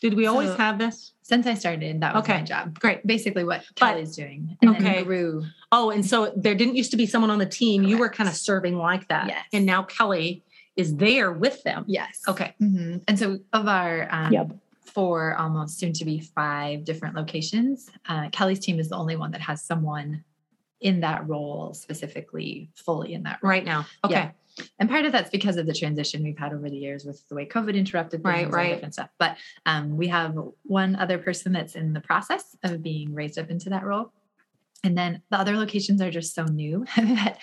Did 0.00 0.14
we 0.14 0.26
always 0.26 0.50
so, 0.50 0.56
have 0.56 0.78
this? 0.78 1.12
Since 1.22 1.46
I 1.46 1.54
started, 1.54 2.00
that 2.00 2.14
was 2.14 2.24
okay. 2.24 2.38
my 2.38 2.42
job. 2.42 2.78
Great. 2.78 3.06
Basically 3.06 3.44
what 3.44 3.64
Kelly's 3.74 4.16
doing. 4.16 4.56
And 4.62 4.76
okay. 4.76 5.02
grew. 5.02 5.44
Oh, 5.72 5.90
and 5.90 6.04
so 6.04 6.32
there 6.36 6.54
didn't 6.54 6.76
used 6.76 6.90
to 6.92 6.96
be 6.96 7.06
someone 7.06 7.30
on 7.30 7.38
the 7.38 7.46
team. 7.46 7.82
Correct. 7.82 7.90
You 7.90 7.98
were 7.98 8.08
kind 8.08 8.28
of 8.28 8.36
serving 8.36 8.76
like 8.76 9.08
that. 9.08 9.28
Yes. 9.28 9.44
And 9.52 9.66
now 9.66 9.82
Kelly 9.82 10.42
is 10.76 10.96
there 10.96 11.32
with 11.32 11.62
them. 11.64 11.84
Yes. 11.86 12.22
Okay. 12.26 12.54
Mm-hmm. 12.62 12.98
And 13.08 13.18
so 13.18 13.40
of 13.52 13.66
our 13.66 14.08
um, 14.10 14.32
yep. 14.32 14.52
four, 14.84 15.36
almost 15.36 15.78
soon 15.78 15.92
to 15.94 16.04
be 16.04 16.20
five 16.20 16.84
different 16.84 17.14
locations, 17.14 17.90
uh, 18.08 18.30
Kelly's 18.30 18.60
team 18.60 18.78
is 18.78 18.88
the 18.88 18.96
only 18.96 19.16
one 19.16 19.32
that 19.32 19.40
has 19.42 19.62
someone 19.62 20.24
in 20.80 21.00
that 21.00 21.28
role 21.28 21.74
specifically 21.74 22.70
fully 22.74 23.12
in 23.12 23.24
that 23.24 23.40
role. 23.42 23.50
right 23.50 23.64
now. 23.64 23.84
Okay. 24.04 24.14
Yeah 24.14 24.30
and 24.78 24.88
part 24.88 25.04
of 25.04 25.12
that's 25.12 25.30
because 25.30 25.56
of 25.56 25.66
the 25.66 25.74
transition 25.74 26.22
we've 26.22 26.38
had 26.38 26.52
over 26.52 26.68
the 26.68 26.76
years 26.76 27.04
with 27.04 27.26
the 27.28 27.34
way 27.34 27.46
COVID 27.46 27.74
interrupted 27.74 28.22
things 28.22 28.50
right, 28.50 28.50
right. 28.50 28.82
and 28.82 28.92
stuff. 28.92 29.10
But 29.18 29.36
um, 29.66 29.96
we 29.96 30.08
have 30.08 30.36
one 30.64 30.96
other 30.96 31.18
person 31.18 31.52
that's 31.52 31.74
in 31.74 31.92
the 31.92 32.00
process 32.00 32.56
of 32.62 32.82
being 32.82 33.14
raised 33.14 33.38
up 33.38 33.50
into 33.50 33.70
that 33.70 33.84
role. 33.84 34.12
And 34.84 34.96
then 34.96 35.22
the 35.30 35.38
other 35.38 35.56
locations 35.56 36.00
are 36.00 36.10
just 36.10 36.34
so 36.34 36.44
new 36.44 36.86
that 36.96 37.38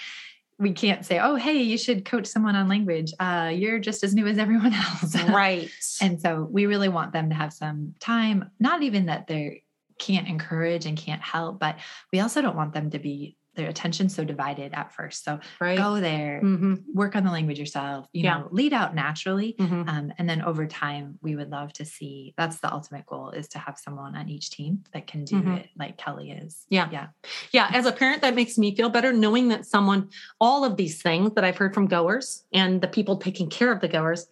we 0.58 0.72
can't 0.72 1.06
say, 1.06 1.20
oh, 1.20 1.36
hey, 1.36 1.62
you 1.62 1.78
should 1.78 2.06
coach 2.06 2.26
someone 2.26 2.56
on 2.56 2.70
language. 2.70 3.14
Uh, 3.20 3.52
you're 3.54 3.80
just 3.80 4.04
as 4.04 4.16
new 4.16 4.26
as 4.26 4.38
everyone 4.38 4.74
else. 5.04 5.16
right. 5.30 5.70
and 6.02 6.22
so 6.22 6.48
we 6.50 6.66
really 6.66 6.90
want 6.90 7.12
them 7.12 7.30
to 7.30 7.36
have 7.36 7.52
some 7.52 7.94
time, 8.00 8.52
not 8.60 8.84
even 8.84 9.08
that 9.08 9.28
they 9.28 9.64
can't 10.00 10.28
encourage 10.28 10.86
and 10.86 10.98
can't 10.98 11.22
help, 11.22 11.60
but 11.60 11.78
we 12.12 12.20
also 12.20 12.42
don't 12.42 12.56
want 12.56 12.74
them 12.74 12.90
to 12.92 13.00
be 13.00 13.38
their 13.56 13.70
attention 13.70 14.10
so 14.10 14.24
divided 14.24 14.74
at 14.74 14.94
first. 14.94 15.24
So 15.24 15.40
right. 15.60 15.78
go 15.78 16.00
there, 16.00 16.42
mm-hmm. 16.44 16.76
work 16.94 17.16
on 17.16 17.24
the 17.24 17.32
language 17.32 17.60
yourself, 17.60 18.08
you 18.14 18.24
yeah. 18.24 18.40
know, 18.40 18.48
lead 18.52 18.74
out 18.74 18.96
naturally. 18.96 19.56
Mm-hmm. 19.60 19.90
Um, 19.90 20.14
and 20.18 20.30
then 20.30 20.42
over 20.42 20.66
time, 20.68 21.18
we 21.22 21.36
would 21.36 21.50
love 21.50 21.74
to 21.74 21.86
see 21.86 22.34
that's 22.38 22.60
the 22.60 22.72
ultimate 22.72 23.06
goal 23.06 23.32
is 23.32 23.48
to 23.50 23.60
have 23.60 23.78
someone 23.78 24.16
on 24.16 24.30
each 24.30 24.52
team 24.52 24.84
that 24.94 25.08
can 25.08 25.26
do 25.26 25.36
mm-hmm. 25.36 25.54
it 25.54 25.70
like 25.78 25.98
Kelly 25.98 26.32
is. 26.32 26.66
Yeah. 26.70 26.90
Yeah. 26.92 27.08
Yeah. 27.52 27.70
As 27.74 27.86
a 27.86 27.92
parent, 27.92 28.22
that 28.22 28.36
makes 28.36 28.58
me 28.58 28.76
feel 28.76 28.90
better 28.90 29.14
knowing 29.14 29.50
that 29.50 29.66
someone, 29.66 30.10
all 30.40 30.64
of 30.64 30.78
these 30.78 31.02
things 31.02 31.34
that 31.36 31.44
I've 31.44 31.58
heard 31.58 31.74
from 31.74 31.88
goers 31.88 32.44
and 32.54 32.82
the 32.82 32.88
people 32.88 33.18
taking 33.18 33.50
care 33.50 33.72
of 33.72 33.82
the 33.82 33.88
goers, 33.88 34.28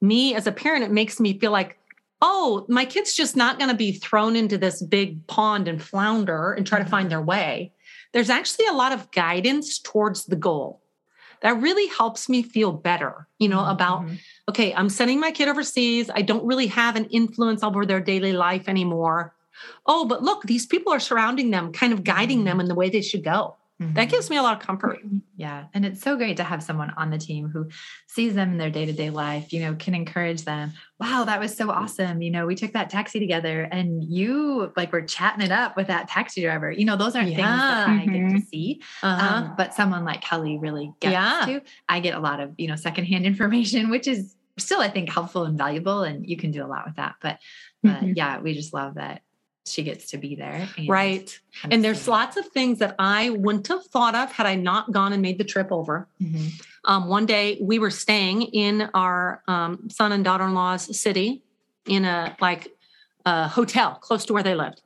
me 0.00 0.34
as 0.34 0.46
a 0.46 0.52
parent, 0.52 0.84
it 0.84 0.90
makes 0.90 1.20
me 1.20 1.38
feel 1.38 1.52
like 1.52 1.78
oh, 2.24 2.64
my 2.68 2.84
kid's 2.84 3.14
just 3.14 3.36
not 3.36 3.58
going 3.58 3.68
to 3.68 3.76
be 3.76 3.92
thrown 3.92 4.36
into 4.36 4.56
this 4.56 4.80
big 4.80 5.26
pond 5.26 5.66
and 5.66 5.82
flounder 5.82 6.52
and 6.52 6.64
try 6.64 6.78
to 6.78 6.84
find 6.84 7.06
mm-hmm. 7.06 7.10
their 7.10 7.20
way 7.20 7.72
there's 8.12 8.30
actually 8.30 8.66
a 8.66 8.72
lot 8.72 8.92
of 8.92 9.10
guidance 9.10 9.78
towards 9.78 10.26
the 10.26 10.36
goal 10.36 10.82
that 11.42 11.60
really 11.60 11.88
helps 11.88 12.28
me 12.28 12.42
feel 12.42 12.72
better, 12.72 13.26
you 13.38 13.48
know, 13.48 13.58
mm-hmm. 13.58 13.70
about, 13.70 14.04
okay, 14.48 14.72
I'm 14.74 14.88
sending 14.88 15.20
my 15.20 15.32
kid 15.32 15.48
overseas. 15.48 16.08
I 16.14 16.22
don't 16.22 16.46
really 16.46 16.68
have 16.68 16.96
an 16.96 17.06
influence 17.06 17.62
over 17.62 17.84
their 17.84 18.00
daily 18.00 18.32
life 18.32 18.68
anymore. 18.68 19.34
Oh, 19.86 20.06
but 20.06 20.22
look, 20.22 20.44
these 20.44 20.66
people 20.66 20.92
are 20.92 21.00
surrounding 21.00 21.50
them, 21.50 21.72
kind 21.72 21.92
of 21.92 22.04
guiding 22.04 22.44
them 22.44 22.54
mm-hmm. 22.54 22.60
in 22.60 22.68
the 22.68 22.74
way 22.74 22.90
they 22.90 23.02
should 23.02 23.24
go. 23.24 23.56
Mm-hmm. 23.80 23.94
That 23.94 24.10
gives 24.10 24.30
me 24.30 24.36
a 24.36 24.42
lot 24.42 24.56
of 24.56 24.66
comfort. 24.66 25.00
Yeah. 25.36 25.64
And 25.74 25.84
it's 25.84 26.00
so 26.00 26.16
great 26.16 26.36
to 26.36 26.44
have 26.44 26.62
someone 26.62 26.90
on 26.96 27.10
the 27.10 27.18
team 27.18 27.48
who 27.48 27.68
sees 28.06 28.34
them 28.34 28.52
in 28.52 28.58
their 28.58 28.70
day 28.70 28.86
to 28.86 28.92
day 28.92 29.10
life, 29.10 29.52
you 29.52 29.60
know, 29.60 29.74
can 29.74 29.94
encourage 29.94 30.44
them. 30.44 30.72
Wow, 31.00 31.24
that 31.24 31.40
was 31.40 31.56
so 31.56 31.70
awesome. 31.70 32.22
You 32.22 32.30
know, 32.30 32.46
we 32.46 32.54
took 32.54 32.72
that 32.72 32.90
taxi 32.90 33.18
together 33.18 33.62
and 33.62 34.04
you 34.04 34.72
like 34.76 34.92
were 34.92 35.02
chatting 35.02 35.44
it 35.44 35.50
up 35.50 35.76
with 35.76 35.88
that 35.88 36.08
taxi 36.08 36.42
driver. 36.42 36.70
You 36.70 36.84
know, 36.84 36.96
those 36.96 37.16
aren't 37.16 37.30
yeah. 37.30 37.36
things 37.36 37.48
that 37.48 37.88
mm-hmm. 37.88 38.00
I 38.00 38.04
get 38.04 38.12
to 38.12 38.34
mm-hmm. 38.34 38.48
see. 38.48 38.82
Uh-huh. 39.02 39.34
Um, 39.34 39.54
but 39.56 39.74
someone 39.74 40.04
like 40.04 40.20
Kelly 40.20 40.58
really 40.58 40.92
gets 41.00 41.12
yeah. 41.12 41.44
to. 41.46 41.62
I 41.88 42.00
get 42.00 42.14
a 42.14 42.20
lot 42.20 42.40
of, 42.40 42.52
you 42.58 42.68
know, 42.68 42.76
secondhand 42.76 43.26
information, 43.26 43.90
which 43.90 44.06
is 44.06 44.36
still, 44.58 44.80
I 44.80 44.88
think, 44.88 45.10
helpful 45.10 45.44
and 45.44 45.58
valuable. 45.58 46.02
And 46.02 46.28
you 46.28 46.36
can 46.36 46.50
do 46.50 46.64
a 46.64 46.68
lot 46.68 46.84
with 46.86 46.96
that. 46.96 47.16
But, 47.20 47.38
but 47.82 47.94
mm-hmm. 47.94 48.12
yeah, 48.14 48.40
we 48.40 48.54
just 48.54 48.72
love 48.72 48.94
that 48.94 49.22
she 49.64 49.82
gets 49.82 50.10
to 50.10 50.18
be 50.18 50.34
there. 50.34 50.68
And 50.76 50.88
right. 50.88 51.38
And 51.70 51.84
there's 51.84 52.08
lots 52.08 52.36
of 52.36 52.46
things 52.48 52.78
that 52.80 52.94
I 52.98 53.30
wouldn't 53.30 53.68
have 53.68 53.84
thought 53.86 54.14
of 54.14 54.32
had 54.32 54.46
I 54.46 54.54
not 54.54 54.92
gone 54.92 55.12
and 55.12 55.22
made 55.22 55.38
the 55.38 55.44
trip 55.44 55.68
over. 55.70 56.08
Mm-hmm. 56.20 56.48
Um, 56.84 57.08
one 57.08 57.26
day 57.26 57.58
we 57.60 57.78
were 57.78 57.90
staying 57.90 58.42
in 58.42 58.90
our 58.94 59.42
um, 59.46 59.88
son 59.88 60.12
and 60.12 60.24
daughter 60.24 60.44
in 60.44 60.54
law's 60.54 60.98
city 60.98 61.42
in 61.86 62.04
a 62.04 62.36
like 62.40 62.68
a 63.24 63.48
hotel 63.48 63.94
close 64.00 64.24
to 64.26 64.32
where 64.32 64.42
they 64.42 64.54
lived. 64.54 64.82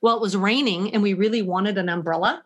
Well, 0.00 0.16
it 0.16 0.22
was 0.22 0.36
raining 0.36 0.94
and 0.94 1.02
we 1.02 1.14
really 1.14 1.42
wanted 1.42 1.76
an 1.76 1.88
umbrella. 1.88 2.42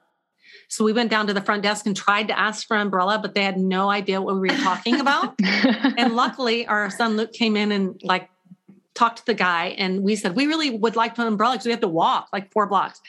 So 0.70 0.85
we 0.85 0.92
went 0.92 1.11
down 1.11 1.26
to 1.28 1.35
the 1.35 1.40
front 1.40 1.62
desk 1.62 1.87
and 1.87 1.97
tried 1.97 2.28
to 2.28 2.38
ask 2.38 2.66
for 2.66 2.75
an 2.75 2.82
umbrella, 2.82 3.18
but 3.23 3.35
they 3.35 3.42
had 3.42 3.56
no 3.56 3.88
idea 3.88 4.20
what 4.20 4.35
we 4.35 4.49
were 4.49 4.56
talking 4.56 5.00
about. 5.00 5.35
and 5.42 6.14
luckily, 6.14 6.66
our 6.66 6.90
son 6.90 7.16
Luke 7.16 7.32
came 7.32 7.56
in 7.56 7.73
and 7.73 8.00
like 8.04 8.28
talked 8.99 9.19
to 9.19 9.26
the 9.26 9.35
guy 9.35 9.69
and 9.78 10.02
we 10.02 10.17
said, 10.17 10.35
we 10.35 10.47
really 10.47 10.71
would 10.71 10.97
like 10.97 11.17
an 11.19 11.26
umbrella 11.26 11.55
because 11.55 11.67
we 11.67 11.71
have 11.71 11.81
to 11.81 11.88
walk 11.88 12.28
like 12.33 12.52
four 12.52 12.67
blocks. 12.67 13.00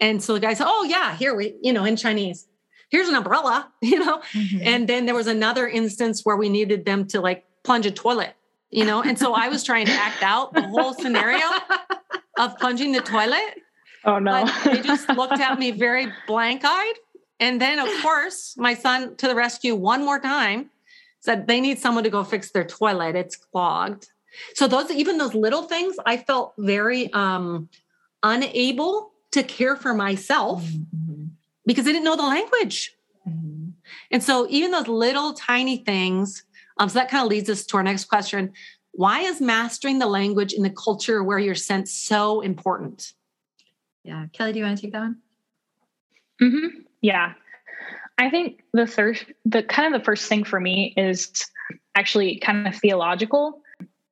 And 0.00 0.22
so 0.22 0.34
the 0.34 0.40
guy 0.40 0.54
said, 0.54 0.66
oh 0.68 0.84
yeah, 0.84 1.16
here 1.16 1.34
we, 1.34 1.56
you 1.62 1.72
know, 1.72 1.84
in 1.84 1.96
Chinese, 1.96 2.46
here's 2.90 3.08
an 3.08 3.14
umbrella, 3.14 3.72
you 3.82 3.98
know? 3.98 4.18
Mm-hmm. 4.32 4.58
And 4.62 4.88
then 4.88 5.06
there 5.06 5.14
was 5.14 5.26
another 5.26 5.66
instance 5.66 6.22
where 6.24 6.36
we 6.36 6.48
needed 6.48 6.84
them 6.84 7.06
to 7.08 7.20
like 7.20 7.44
plunge 7.64 7.86
a 7.86 7.90
toilet, 7.90 8.34
you 8.70 8.84
know? 8.84 9.02
And 9.02 9.18
so 9.18 9.34
I 9.34 9.48
was 9.48 9.64
trying 9.64 9.86
to 9.86 9.92
act 9.92 10.22
out 10.22 10.52
the 10.52 10.62
whole 10.62 10.94
scenario 10.94 11.46
of 12.38 12.58
plunging 12.58 12.92
the 12.92 13.00
toilet. 13.00 13.62
Oh 14.04 14.18
no. 14.18 14.44
But 14.44 14.64
they 14.64 14.82
just 14.82 15.08
looked 15.08 15.40
at 15.40 15.58
me 15.58 15.70
very 15.72 16.12
blank 16.26 16.62
eyed. 16.64 16.94
And 17.38 17.60
then 17.60 17.78
of 17.78 17.88
course, 18.02 18.54
my 18.58 18.74
son 18.74 19.16
to 19.16 19.28
the 19.28 19.34
rescue 19.34 19.74
one 19.74 20.04
more 20.04 20.20
time 20.20 20.70
said 21.20 21.46
they 21.46 21.60
need 21.60 21.78
someone 21.78 22.04
to 22.04 22.10
go 22.10 22.24
fix 22.24 22.50
their 22.50 22.64
toilet. 22.64 23.16
It's 23.16 23.36
clogged. 23.36 24.08
So 24.54 24.66
those 24.66 24.90
even 24.90 25.18
those 25.18 25.34
little 25.34 25.62
things, 25.62 25.96
I 26.06 26.16
felt 26.16 26.54
very 26.58 27.12
um 27.12 27.68
unable 28.22 29.12
to 29.32 29.42
care 29.42 29.76
for 29.76 29.94
myself 29.94 30.62
mm-hmm. 30.64 31.26
because 31.66 31.86
I 31.86 31.92
didn't 31.92 32.04
know 32.04 32.16
the 32.16 32.22
language. 32.22 32.94
Mm-hmm. 33.28 33.70
And 34.10 34.22
so 34.22 34.46
even 34.50 34.70
those 34.70 34.88
little 34.88 35.34
tiny 35.34 35.78
things, 35.78 36.44
um, 36.78 36.88
so 36.88 36.98
that 36.98 37.10
kind 37.10 37.24
of 37.24 37.30
leads 37.30 37.48
us 37.48 37.64
to 37.66 37.76
our 37.76 37.82
next 37.82 38.06
question. 38.06 38.52
Why 38.92 39.20
is 39.20 39.40
mastering 39.40 39.98
the 39.98 40.06
language 40.06 40.52
in 40.52 40.62
the 40.62 40.70
culture 40.70 41.22
where 41.22 41.38
you're 41.38 41.54
sent 41.54 41.88
so 41.88 42.40
important? 42.40 43.12
Yeah. 44.02 44.26
Kelly, 44.32 44.52
do 44.52 44.58
you 44.58 44.64
want 44.64 44.78
to 44.78 44.82
take 44.82 44.92
that 44.92 45.00
one? 45.00 45.16
Mm-hmm. 46.42 46.80
Yeah. 47.00 47.34
I 48.18 48.30
think 48.30 48.62
the 48.72 48.86
third, 48.86 49.20
the 49.44 49.62
kind 49.62 49.94
of 49.94 50.00
the 50.00 50.04
first 50.04 50.28
thing 50.28 50.44
for 50.44 50.58
me 50.58 50.92
is 50.96 51.30
actually 51.94 52.38
kind 52.38 52.66
of 52.66 52.76
theological. 52.76 53.62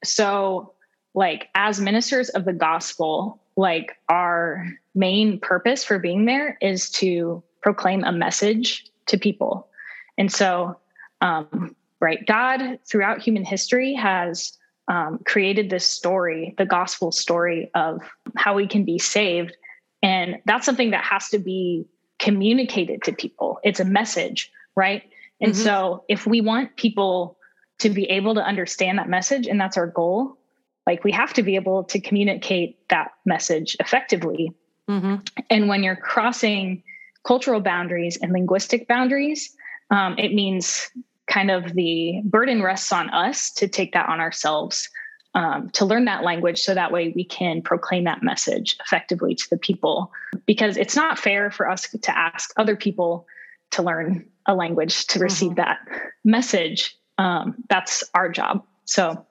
So, 0.05 0.73
like, 1.14 1.49
as 1.55 1.81
ministers 1.81 2.28
of 2.31 2.45
the 2.45 2.52
gospel, 2.52 3.40
like, 3.57 3.97
our 4.09 4.67
main 4.95 5.40
purpose 5.40 5.85
for 5.85 5.99
being 5.99 6.26
there 6.26 6.59
is 6.61 6.90
to 6.90 7.43
proclaim 7.62 8.05
a 8.05 8.12
message 8.12 8.87
to 9.07 9.19
people. 9.19 9.69
And 10.17 10.31
so, 10.31 10.78
um, 11.21 11.75
right, 12.00 12.25
God 12.26 12.78
throughout 12.87 13.21
human 13.21 13.45
history 13.45 13.95
has 13.95 14.52
um, 14.88 15.21
created 15.25 15.71
this 15.71 15.87
story, 15.87 16.55
the 16.59 16.67
gospel 16.67 17.12
story 17.12 17.71
of 17.75 18.00
how 18.37 18.55
we 18.55 18.67
can 18.67 18.85
be 18.85 18.99
saved. 18.99 19.57
And 20.02 20.40
that's 20.47 20.64
something 20.64 20.90
that 20.90 21.05
has 21.05 21.28
to 21.31 21.38
be 21.38 21.87
communicated 22.19 23.02
to 23.05 23.12
people. 23.12 23.59
It's 23.62 23.81
a 23.81 23.85
message, 23.85 24.50
right? 24.75 25.02
And 25.40 25.52
mm-hmm. 25.52 25.62
so 25.62 26.05
if 26.09 26.26
we 26.26 26.40
want 26.40 26.76
people 26.76 27.38
to 27.79 27.91
be 27.91 28.05
able 28.05 28.35
to 28.35 28.45
understand 28.45 28.99
that 28.99 29.09
message, 29.09 29.47
and 29.47 29.61
that's 29.61 29.77
our 29.77 29.87
goal, 29.87 30.39
like 30.87 31.05
we 31.05 31.13
have 31.13 31.33
to 31.35 31.43
be 31.43 31.55
able 31.55 31.85
to 31.85 32.01
communicate 32.01 32.79
that 32.89 33.13
message 33.25 33.77
effectively. 33.79 34.53
Mm-hmm. 34.89 35.17
And 35.51 35.69
when 35.69 35.83
you're 35.83 35.97
crossing 35.97 36.83
cultural 37.25 37.61
boundaries 37.61 38.17
and 38.17 38.33
linguistic 38.33 38.89
boundaries, 38.89 39.55
um, 39.91 40.19
it 40.19 40.35
means 40.35 40.91
kind 41.27 41.51
of 41.51 41.75
the 41.75 42.23
burden 42.25 42.63
rests 42.63 42.91
on 42.91 43.11
us 43.11 43.53
to 43.53 43.69
take 43.69 43.93
that 43.93 44.09
on 44.09 44.19
ourselves 44.19 44.89
um, 45.35 45.71
to 45.71 45.85
learn 45.85 46.07
that 46.07 46.25
language 46.25 46.59
so 46.61 46.75
that 46.75 46.91
way 46.91 47.13
we 47.15 47.23
can 47.23 47.63
proclaim 47.63 48.05
that 48.05 48.23
message 48.23 48.77
effectively 48.85 49.35
to 49.35 49.51
the 49.51 49.59
people 49.59 50.11
because 50.47 50.77
it's 50.77 50.97
not 50.97 51.19
fair 51.19 51.51
for 51.51 51.71
us 51.71 51.89
to 52.03 52.19
ask 52.19 52.51
other 52.57 52.75
people 52.75 53.27
to 53.71 53.83
learn 53.83 54.27
a 54.47 54.55
language 54.55 55.07
to 55.09 55.19
receive 55.19 55.51
mm-hmm. 55.51 55.57
that 55.57 55.79
message 56.25 56.98
um, 57.19 57.57
that's 57.69 58.05
our 58.15 58.29
job. 58.29 58.65
So 58.85 59.27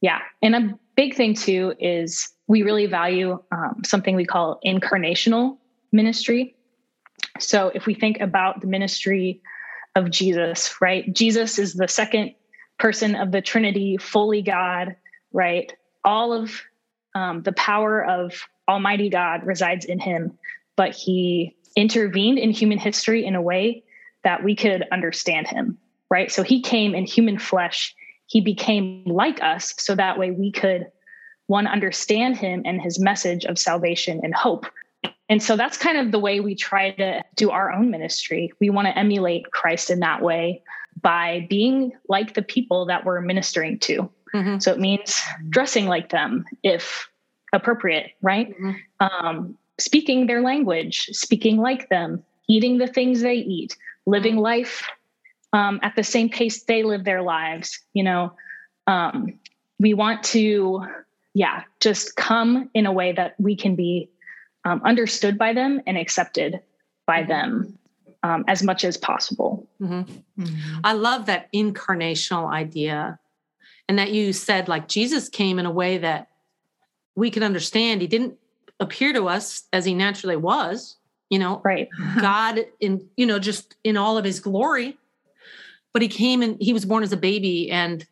yeah. 0.00 0.20
And 0.42 0.54
a 0.54 0.78
big 0.94 1.14
thing 1.14 1.34
too 1.34 1.74
is 1.78 2.32
we 2.46 2.62
really 2.62 2.86
value 2.86 3.42
um, 3.50 3.82
something 3.84 4.14
we 4.14 4.26
call 4.26 4.60
incarnational 4.64 5.58
ministry. 5.92 6.54
So 7.40 7.72
if 7.74 7.86
we 7.86 7.94
think 7.94 8.20
about 8.20 8.60
the 8.60 8.66
ministry 8.66 9.40
of 9.94 10.10
jesus 10.10 10.74
right? 10.80 11.12
Jesus 11.12 11.58
is 11.58 11.74
the 11.74 11.88
second 11.88 12.34
person 12.78 13.14
of 13.14 13.32
the 13.32 13.40
trinity 13.40 13.96
fully 13.96 14.42
god 14.42 14.96
right? 15.32 15.72
All 16.04 16.32
of 16.32 16.62
um, 17.14 17.42
the 17.42 17.52
power 17.52 18.04
of 18.04 18.32
Almighty 18.68 19.10
God 19.10 19.44
resides 19.44 19.84
in 19.84 19.98
him, 19.98 20.38
but 20.76 20.94
he 20.94 21.54
intervened 21.76 22.38
in 22.38 22.50
human 22.50 22.78
history 22.78 23.24
in 23.24 23.34
a 23.34 23.42
way 23.42 23.84
that 24.24 24.42
we 24.42 24.56
could 24.56 24.84
understand 24.90 25.46
him, 25.46 25.78
right? 26.10 26.30
So 26.30 26.42
he 26.42 26.60
came 26.60 26.94
in 26.94 27.04
human 27.04 27.38
flesh. 27.38 27.94
He 28.26 28.40
became 28.40 29.04
like 29.06 29.42
us 29.42 29.74
so 29.78 29.94
that 29.94 30.18
way 30.18 30.30
we 30.30 30.50
could, 30.52 30.90
one, 31.46 31.66
understand 31.66 32.36
him 32.36 32.62
and 32.64 32.80
his 32.80 32.98
message 32.98 33.44
of 33.44 33.58
salvation 33.58 34.20
and 34.22 34.34
hope. 34.34 34.66
And 35.28 35.42
so 35.42 35.56
that's 35.56 35.76
kind 35.76 35.98
of 35.98 36.12
the 36.12 36.18
way 36.18 36.40
we 36.40 36.54
try 36.54 36.90
to 36.92 37.24
do 37.34 37.50
our 37.50 37.72
own 37.72 37.90
ministry. 37.90 38.52
We 38.60 38.70
want 38.70 38.86
to 38.86 38.96
emulate 38.96 39.50
Christ 39.50 39.90
in 39.90 40.00
that 40.00 40.22
way 40.22 40.62
by 41.02 41.46
being 41.50 41.92
like 42.08 42.34
the 42.34 42.42
people 42.42 42.86
that 42.86 43.04
we're 43.04 43.20
ministering 43.20 43.78
to. 43.80 44.10
Mm-hmm. 44.34 44.58
So 44.58 44.72
it 44.72 44.78
means 44.78 45.20
dressing 45.48 45.86
like 45.86 46.10
them 46.10 46.44
if 46.62 47.08
appropriate, 47.52 48.12
right? 48.22 48.50
Mm-hmm. 48.50 48.72
Um, 49.00 49.58
speaking 49.78 50.26
their 50.26 50.42
language, 50.42 51.06
speaking 51.12 51.58
like 51.58 51.88
them, 51.88 52.22
eating 52.48 52.78
the 52.78 52.86
things 52.86 53.20
they 53.20 53.34
eat, 53.34 53.76
living 54.06 54.34
mm-hmm. 54.34 54.42
life 54.42 54.88
um, 55.52 55.80
at 55.82 55.96
the 55.96 56.04
same 56.04 56.28
pace 56.28 56.64
they 56.64 56.82
live 56.82 57.04
their 57.04 57.22
lives. 57.22 57.78
You 57.92 58.04
know, 58.04 58.32
um, 58.86 59.38
we 59.78 59.94
want 59.94 60.22
to, 60.24 60.86
yeah, 61.34 61.62
just 61.80 62.16
come 62.16 62.70
in 62.74 62.86
a 62.86 62.92
way 62.92 63.12
that 63.12 63.34
we 63.38 63.56
can 63.56 63.74
be 63.74 64.10
um, 64.64 64.82
understood 64.84 65.38
by 65.38 65.52
them 65.52 65.80
and 65.86 65.96
accepted 65.96 66.60
by 67.06 67.20
mm-hmm. 67.20 67.28
them 67.28 67.78
um, 68.22 68.44
as 68.48 68.62
much 68.62 68.84
as 68.84 68.96
possible. 68.96 69.68
Mm-hmm. 69.80 70.42
Mm-hmm. 70.42 70.80
I 70.82 70.92
love 70.94 71.26
that 71.26 71.52
incarnational 71.52 72.50
idea 72.50 73.18
and 73.88 73.98
that 73.98 74.10
you 74.10 74.32
said 74.32 74.68
like 74.68 74.88
Jesus 74.88 75.28
came 75.28 75.58
in 75.58 75.66
a 75.66 75.70
way 75.70 75.98
that 75.98 76.28
we 77.14 77.30
could 77.30 77.42
understand. 77.42 78.00
He 78.00 78.06
didn't 78.06 78.36
appear 78.80 79.12
to 79.12 79.28
us 79.28 79.64
as 79.72 79.84
he 79.84 79.94
naturally 79.94 80.36
was, 80.36 80.96
you 81.30 81.38
know, 81.38 81.60
right. 81.64 81.88
God 82.20 82.66
in, 82.80 83.08
you 83.16 83.26
know, 83.26 83.38
just 83.38 83.76
in 83.84 83.96
all 83.96 84.18
of 84.18 84.24
his 84.24 84.40
glory. 84.40 84.98
But 85.96 86.02
he 86.02 86.08
came 86.08 86.42
and 86.42 86.60
he 86.60 86.74
was 86.74 86.84
born 86.84 87.02
as 87.02 87.12
a 87.12 87.16
baby 87.16 87.70
and 87.70 88.06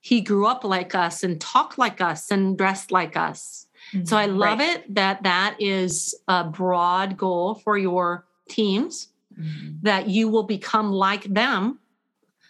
he 0.00 0.20
grew 0.20 0.46
up 0.46 0.64
like 0.64 0.94
us 0.94 1.22
and 1.22 1.40
talked 1.40 1.78
like 1.78 2.02
us 2.02 2.30
and 2.30 2.58
dressed 2.58 2.92
like 2.92 3.16
us. 3.16 3.68
Mm-hmm. 3.94 4.04
So 4.04 4.18
I 4.18 4.26
love 4.26 4.58
right. 4.58 4.76
it 4.80 4.94
that 4.94 5.22
that 5.22 5.56
is 5.58 6.14
a 6.28 6.44
broad 6.44 7.16
goal 7.16 7.54
for 7.54 7.78
your 7.78 8.26
teams 8.50 9.08
mm-hmm. 9.32 9.76
that 9.80 10.10
you 10.10 10.28
will 10.28 10.42
become 10.42 10.92
like 10.92 11.24
them 11.24 11.78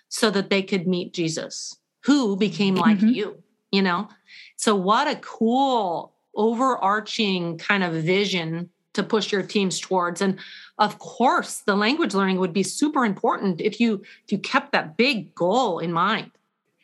so 0.09 0.31
that 0.31 0.51
they 0.51 0.65
could 0.65 0.89
meet 0.89 1.15
Jesus 1.15 1.77
who 2.01 2.37
became 2.37 2.75
like 2.75 2.97
mm-hmm. 2.97 3.11
you, 3.11 3.41
you 3.71 3.83
know? 3.83 4.09
So, 4.57 4.75
what 4.75 5.07
a 5.07 5.15
cool 5.21 6.13
overarching 6.35 7.57
kind 7.57 7.85
of 7.85 7.93
vision 7.93 8.69
to 8.95 9.03
push 9.03 9.33
your 9.33 9.43
teams 9.43 9.81
towards. 9.81 10.21
And 10.21 10.39
of 10.79 10.99
course, 10.99 11.59
the 11.61 11.77
language 11.77 12.15
learning 12.15 12.39
would 12.39 12.53
be 12.53 12.63
super 12.63 13.05
important 13.05 13.61
if 13.61 13.81
you 13.81 14.03
if 14.25 14.33
you 14.33 14.39
kept 14.39 14.73
that 14.73 14.97
big 14.97 15.35
goal 15.35 15.79
in 15.79 15.93
mind. 15.93 16.31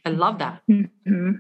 I 0.05 0.11
love 0.11 0.39
that. 0.39 0.63
Mm-hmm. 0.69 1.33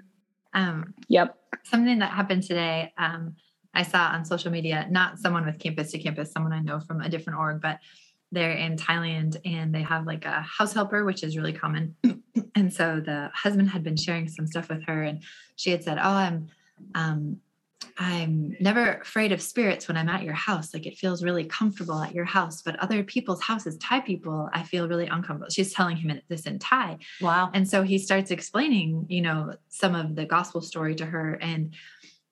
Um, 0.53 0.95
yep. 1.09 1.39
Something 1.65 2.01
that 2.01 2.13
happened 2.13 2.43
today. 2.43 2.93
Um, 2.99 3.37
I 3.75 3.83
saw 3.83 4.09
on 4.09 4.25
social 4.25 4.51
media, 4.51 4.87
not 4.91 5.19
someone 5.19 5.47
with 5.47 5.59
campus 5.59 5.93
to 5.93 5.99
campus, 5.99 6.33
someone 6.33 6.53
I 6.53 6.61
know 6.61 6.81
from 6.81 7.01
a 7.01 7.09
different 7.09 7.39
org, 7.39 7.61
but 7.61 7.79
they're 8.33 8.53
in 8.53 8.77
Thailand 8.77 9.37
and 9.45 9.75
they 9.75 9.83
have 9.83 10.07
like 10.07 10.25
a 10.25 10.43
house 10.43 10.73
helper, 10.73 11.05
which 11.05 11.23
is 11.23 11.37
really 11.37 11.53
common. 11.53 11.95
and 12.55 12.73
so 12.73 13.01
the 13.01 13.31
husband 13.35 13.71
had 13.71 13.83
been 13.83 13.97
sharing 13.97 14.29
some 14.29 14.47
stuff 14.47 14.69
with 14.69 14.85
her 14.87 15.03
and 15.03 15.23
she 15.57 15.71
had 15.71 15.83
said, 15.83 15.99
Oh, 15.99 16.11
I'm 16.11 16.49
um 16.95 17.41
I'm 17.97 18.57
never 18.61 18.95
afraid 18.95 19.33
of 19.33 19.43
spirits 19.43 19.89
when 19.89 19.97
I'm 19.97 20.09
at 20.09 20.23
your 20.23 20.35
house. 20.35 20.73
Like 20.73 20.87
it 20.87 20.97
feels 20.97 21.25
really 21.25 21.45
comfortable 21.45 22.01
at 22.01 22.15
your 22.15 22.25
house, 22.25 22.63
but 22.63 22.77
other 22.77 23.03
people's 23.03 23.43
houses, 23.43 23.77
Thai 23.79 24.01
people, 24.01 24.49
I 24.53 24.63
feel 24.63 24.89
really 24.89 25.07
uncomfortable. 25.07 25.51
She's 25.51 25.73
telling 25.73 25.97
him 25.97 26.21
this 26.29 26.43
in 26.43 26.59
Thai. 26.59 26.99
Wow. 27.21 27.51
And 27.53 27.69
so 27.69 27.83
he 27.83 27.99
starts 27.99 28.31
explaining, 28.31 29.07
you 29.09 29.21
know, 29.21 29.55
some 29.69 29.95
of 29.95 30.15
the 30.15 30.25
gospel 30.25 30.61
story 30.61 30.95
to 30.97 31.07
her. 31.07 31.35
And 31.35 31.75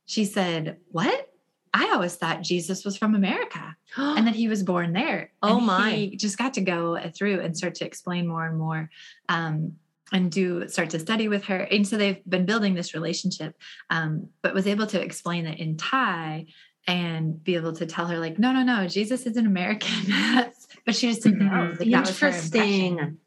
she 0.04 0.24
said, 0.24 0.78
What? 0.90 1.32
I 1.74 1.90
always 1.92 2.14
thought 2.14 2.40
Jesus 2.40 2.84
was 2.86 2.96
from 2.96 3.14
America 3.14 3.76
and 3.98 4.26
that 4.26 4.34
he 4.36 4.48
was 4.48 4.62
born 4.62 4.94
there. 4.94 5.32
Oh 5.42 5.60
my. 5.60 5.90
He 5.92 6.16
just 6.16 6.38
got 6.38 6.54
to 6.54 6.62
go 6.62 6.98
through 7.14 7.40
and 7.40 7.56
start 7.56 7.74
to 7.76 7.84
explain 7.84 8.26
more 8.26 8.46
and 8.46 8.56
more. 8.56 8.88
Um, 9.28 9.74
and 10.12 10.30
do 10.30 10.68
start 10.68 10.90
to 10.90 10.98
study 10.98 11.28
with 11.28 11.44
her. 11.44 11.58
And 11.58 11.86
so 11.86 11.96
they've 11.96 12.22
been 12.28 12.46
building 12.46 12.74
this 12.74 12.94
relationship, 12.94 13.56
um, 13.90 14.28
but 14.42 14.54
was 14.54 14.66
able 14.66 14.86
to 14.88 15.00
explain 15.00 15.46
it 15.46 15.58
in 15.58 15.76
Thai 15.76 16.46
and 16.86 17.42
be 17.42 17.56
able 17.56 17.72
to 17.72 17.86
tell 17.86 18.06
her, 18.06 18.18
like, 18.18 18.38
no, 18.38 18.52
no, 18.52 18.62
no, 18.62 18.86
Jesus 18.86 19.26
is 19.26 19.36
an 19.36 19.46
American. 19.46 20.12
but 20.86 20.94
she 20.94 21.08
just 21.08 21.22
didn't 21.22 21.40
know. 21.40 21.50
Mm-hmm. 21.50 21.90
Like, 21.90 22.06
Interesting. 22.08 23.18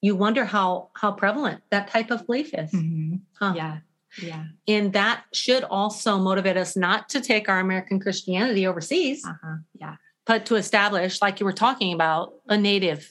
You 0.00 0.16
wonder 0.16 0.44
how 0.44 0.88
how 0.94 1.12
prevalent 1.12 1.62
that 1.70 1.88
type 1.88 2.10
of 2.10 2.26
belief 2.26 2.52
is. 2.54 2.72
Mm-hmm. 2.72 3.16
Huh. 3.38 3.52
Yeah. 3.56 3.78
Yeah. 4.20 4.44
And 4.66 4.92
that 4.94 5.24
should 5.32 5.64
also 5.64 6.18
motivate 6.18 6.56
us 6.56 6.76
not 6.76 7.08
to 7.10 7.20
take 7.20 7.48
our 7.48 7.60
American 7.60 8.00
Christianity 8.00 8.66
overseas. 8.66 9.24
Uh-huh. 9.24 9.56
Yeah. 9.78 9.96
But 10.26 10.46
to 10.46 10.56
establish, 10.56 11.22
like 11.22 11.40
you 11.40 11.46
were 11.46 11.52
talking 11.52 11.92
about, 11.92 12.34
a 12.48 12.56
native 12.56 13.08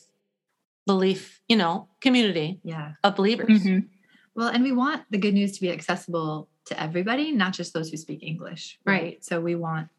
belief, 0.85 1.41
you 1.47 1.55
know, 1.55 1.87
community 2.01 2.59
yeah. 2.63 2.93
of 3.03 3.15
believers. 3.15 3.61
Mm-hmm. 3.61 3.87
Well, 4.35 4.47
and 4.47 4.63
we 4.63 4.71
want 4.71 5.03
the 5.09 5.17
good 5.17 5.33
news 5.33 5.53
to 5.53 5.61
be 5.61 5.71
accessible 5.71 6.47
to 6.65 6.81
everybody, 6.81 7.31
not 7.31 7.53
just 7.53 7.73
those 7.73 7.89
who 7.89 7.97
speak 7.97 8.23
English. 8.23 8.79
Right. 8.85 9.01
right. 9.01 9.25
So 9.25 9.41
we 9.41 9.55
want, 9.55 9.89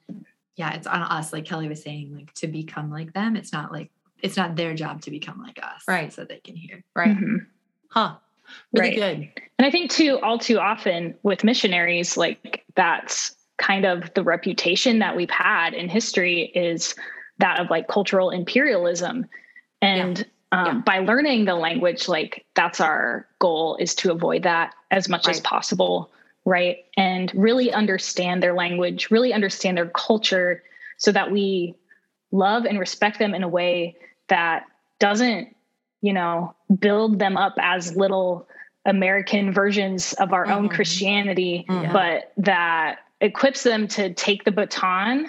yeah, 0.56 0.74
it's 0.74 0.86
on 0.86 1.02
us, 1.02 1.32
like 1.32 1.44
Kelly 1.44 1.68
was 1.68 1.82
saying, 1.82 2.14
like 2.14 2.32
to 2.34 2.46
become 2.46 2.90
like 2.90 3.12
them. 3.12 3.36
It's 3.36 3.52
not 3.52 3.72
like, 3.72 3.90
it's 4.20 4.36
not 4.36 4.56
their 4.56 4.74
job 4.74 5.02
to 5.02 5.10
become 5.10 5.42
like 5.42 5.58
us. 5.62 5.82
Right. 5.86 6.12
So 6.12 6.24
they 6.24 6.38
can 6.38 6.56
hear. 6.56 6.84
Right. 6.94 7.10
Mm-hmm. 7.10 7.36
Huh. 7.88 8.16
Really 8.72 9.00
right. 9.00 9.18
good. 9.34 9.42
And 9.58 9.66
I 9.66 9.70
think 9.70 9.90
too, 9.90 10.18
all 10.22 10.38
too 10.38 10.58
often 10.58 11.14
with 11.22 11.44
missionaries, 11.44 12.16
like 12.16 12.64
that's 12.74 13.34
kind 13.58 13.84
of 13.84 14.12
the 14.14 14.22
reputation 14.22 14.98
that 15.00 15.16
we've 15.16 15.30
had 15.30 15.74
in 15.74 15.88
history 15.88 16.52
is 16.54 16.94
that 17.38 17.60
of 17.60 17.70
like 17.70 17.88
cultural 17.88 18.30
imperialism. 18.30 19.26
And 19.80 20.18
yeah. 20.18 20.24
Um, 20.52 20.66
yeah. 20.66 20.74
by 20.84 20.98
learning 20.98 21.46
the 21.46 21.54
language, 21.54 22.08
like 22.08 22.44
that's 22.54 22.80
our 22.80 23.26
goal 23.38 23.76
is 23.80 23.94
to 23.96 24.12
avoid 24.12 24.42
that 24.42 24.74
as 24.90 25.08
much 25.08 25.26
right. 25.26 25.34
as 25.34 25.40
possible. 25.40 26.10
Right. 26.44 26.84
And 26.96 27.32
really 27.34 27.72
understand 27.72 28.42
their 28.42 28.52
language, 28.52 29.10
really 29.10 29.32
understand 29.32 29.76
their 29.76 29.88
culture 29.88 30.62
so 30.98 31.12
that 31.12 31.30
we 31.30 31.74
love 32.32 32.64
and 32.64 32.78
respect 32.78 33.18
them 33.18 33.34
in 33.34 33.42
a 33.42 33.48
way 33.48 33.96
that 34.28 34.64
doesn't, 34.98 35.54
you 36.00 36.12
know, 36.12 36.54
build 36.80 37.18
them 37.18 37.36
up 37.36 37.54
as 37.58 37.96
little 37.96 38.48
American 38.84 39.52
versions 39.52 40.12
of 40.14 40.32
our 40.32 40.44
mm-hmm. 40.44 40.52
own 40.52 40.68
Christianity, 40.68 41.64
mm-hmm. 41.68 41.92
but 41.92 42.32
that 42.38 42.98
equips 43.20 43.62
them 43.62 43.86
to 43.88 44.12
take 44.12 44.44
the 44.44 44.50
baton 44.50 45.28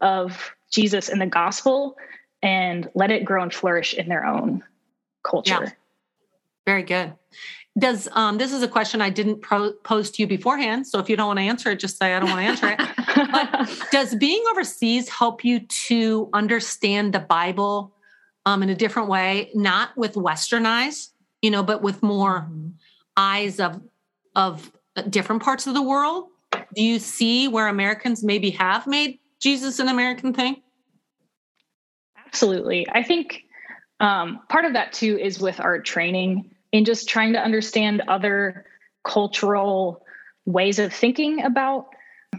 of 0.00 0.54
Jesus 0.70 1.08
and 1.08 1.20
the 1.20 1.26
gospel 1.26 1.96
and 2.44 2.90
let 2.94 3.10
it 3.10 3.24
grow 3.24 3.42
and 3.42 3.52
flourish 3.52 3.94
in 3.94 4.08
their 4.08 4.24
own 4.24 4.62
culture. 5.24 5.64
Yeah. 5.64 5.70
Very 6.66 6.82
good. 6.82 7.14
Does 7.76 8.06
um, 8.12 8.38
this 8.38 8.52
is 8.52 8.62
a 8.62 8.68
question 8.68 9.00
I 9.00 9.10
didn't 9.10 9.40
pro- 9.40 9.72
pose 9.82 10.10
to 10.12 10.22
you 10.22 10.28
beforehand, 10.28 10.86
so 10.86 11.00
if 11.00 11.08
you 11.08 11.16
don't 11.16 11.26
want 11.26 11.38
to 11.40 11.44
answer 11.44 11.72
it, 11.72 11.80
just 11.80 11.98
say 11.98 12.14
I 12.14 12.20
don't 12.20 12.30
want 12.30 12.40
to 12.40 12.46
answer 12.46 12.76
it. 12.78 13.28
but 13.32 13.88
does 13.90 14.14
being 14.14 14.44
overseas 14.50 15.08
help 15.08 15.44
you 15.44 15.60
to 15.60 16.28
understand 16.32 17.12
the 17.12 17.18
Bible 17.18 17.92
um, 18.46 18.62
in 18.62 18.68
a 18.68 18.76
different 18.76 19.08
way, 19.08 19.50
not 19.54 19.96
with 19.96 20.16
Western 20.16 20.66
eyes, 20.66 21.10
you 21.42 21.50
know, 21.50 21.64
but 21.64 21.82
with 21.82 22.00
more 22.02 22.48
eyes 23.16 23.58
of 23.58 23.80
of 24.36 24.70
different 25.10 25.42
parts 25.42 25.66
of 25.66 25.74
the 25.74 25.82
world? 25.82 26.28
Do 26.52 26.84
you 26.84 27.00
see 27.00 27.48
where 27.48 27.66
Americans 27.66 28.22
maybe 28.22 28.50
have 28.50 28.86
made 28.86 29.18
Jesus 29.40 29.80
an 29.80 29.88
American 29.88 30.32
thing? 30.32 30.62
Absolutely. 32.34 32.84
I 32.90 33.04
think 33.04 33.44
um, 34.00 34.40
part 34.48 34.64
of 34.64 34.72
that 34.72 34.92
too 34.92 35.16
is 35.16 35.38
with 35.38 35.60
our 35.60 35.80
training 35.80 36.50
in 36.72 36.84
just 36.84 37.08
trying 37.08 37.34
to 37.34 37.38
understand 37.38 38.02
other 38.08 38.66
cultural 39.04 40.04
ways 40.44 40.80
of 40.80 40.92
thinking 40.92 41.44
about 41.44 41.90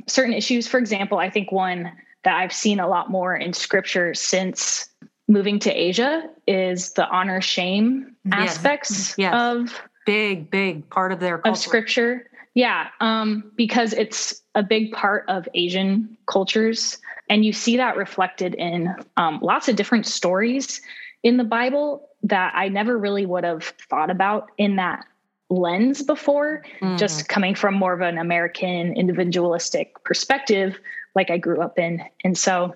certain 0.06 0.34
issues. 0.34 0.68
For 0.68 0.80
example, 0.80 1.18
I 1.18 1.30
think 1.30 1.50
one 1.50 1.94
that 2.26 2.36
I've 2.36 2.52
seen 2.52 2.82
a 2.82 2.90
lot 2.90 3.10
more 3.10 3.38
in 3.38 3.54
scripture 3.54 4.14
since 4.14 4.90
moving 5.30 5.60
to 5.60 5.72
Asia 5.72 6.30
is 6.46 6.92
the 6.92 7.08
honor 7.08 7.40
shame 7.40 8.18
aspects 8.34 9.18
yes. 9.18 9.34
of 9.34 9.82
big, 10.06 10.52
big 10.52 10.90
part 10.90 11.14
of 11.14 11.22
their 11.22 11.38
culture. 11.38 11.52
of 11.52 11.58
scripture. 11.58 12.30
Yeah, 12.56 12.88
um, 13.02 13.52
because 13.56 13.94
it's 13.94 14.42
a 14.56 14.64
big 14.64 14.94
part 14.94 15.26
of 15.28 15.48
Asian 15.54 16.18
cultures. 16.26 16.98
And 17.30 17.44
you 17.44 17.52
see 17.52 17.78
that 17.78 17.98
reflected 17.98 18.56
in 18.56 18.96
um, 19.18 19.40
lots 19.42 19.68
of 19.68 19.76
different 19.76 20.06
stories 20.06 20.82
in 21.22 21.38
the 21.38 21.44
Bible 21.44 22.10
that 22.24 22.54
I 22.56 22.70
never 22.70 22.98
really 22.98 23.26
would 23.26 23.44
have 23.44 23.66
thought 23.90 24.10
about 24.10 24.52
in 24.58 24.78
that 24.78 25.06
lens 25.50 26.02
before, 26.02 26.64
mm. 26.82 26.98
just 26.98 27.28
coming 27.28 27.56
from 27.56 27.76
more 27.76 27.94
of 27.94 28.02
an 28.02 28.18
American 28.18 28.96
individualistic 28.96 30.02
perspective, 30.04 30.80
like 31.14 31.30
I 31.30 31.38
grew 31.38 31.62
up 31.62 31.78
in. 31.78 32.04
And 32.24 32.38
so, 32.38 32.74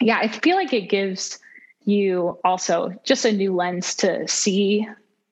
yeah, 0.00 0.18
I 0.18 0.28
feel 0.28 0.56
like 0.56 0.72
it 0.72 0.88
gives 0.88 1.38
you 1.84 2.38
also 2.42 2.98
just 3.04 3.26
a 3.26 3.32
new 3.32 3.54
lens 3.54 3.94
to 3.96 4.26
see 4.26 4.88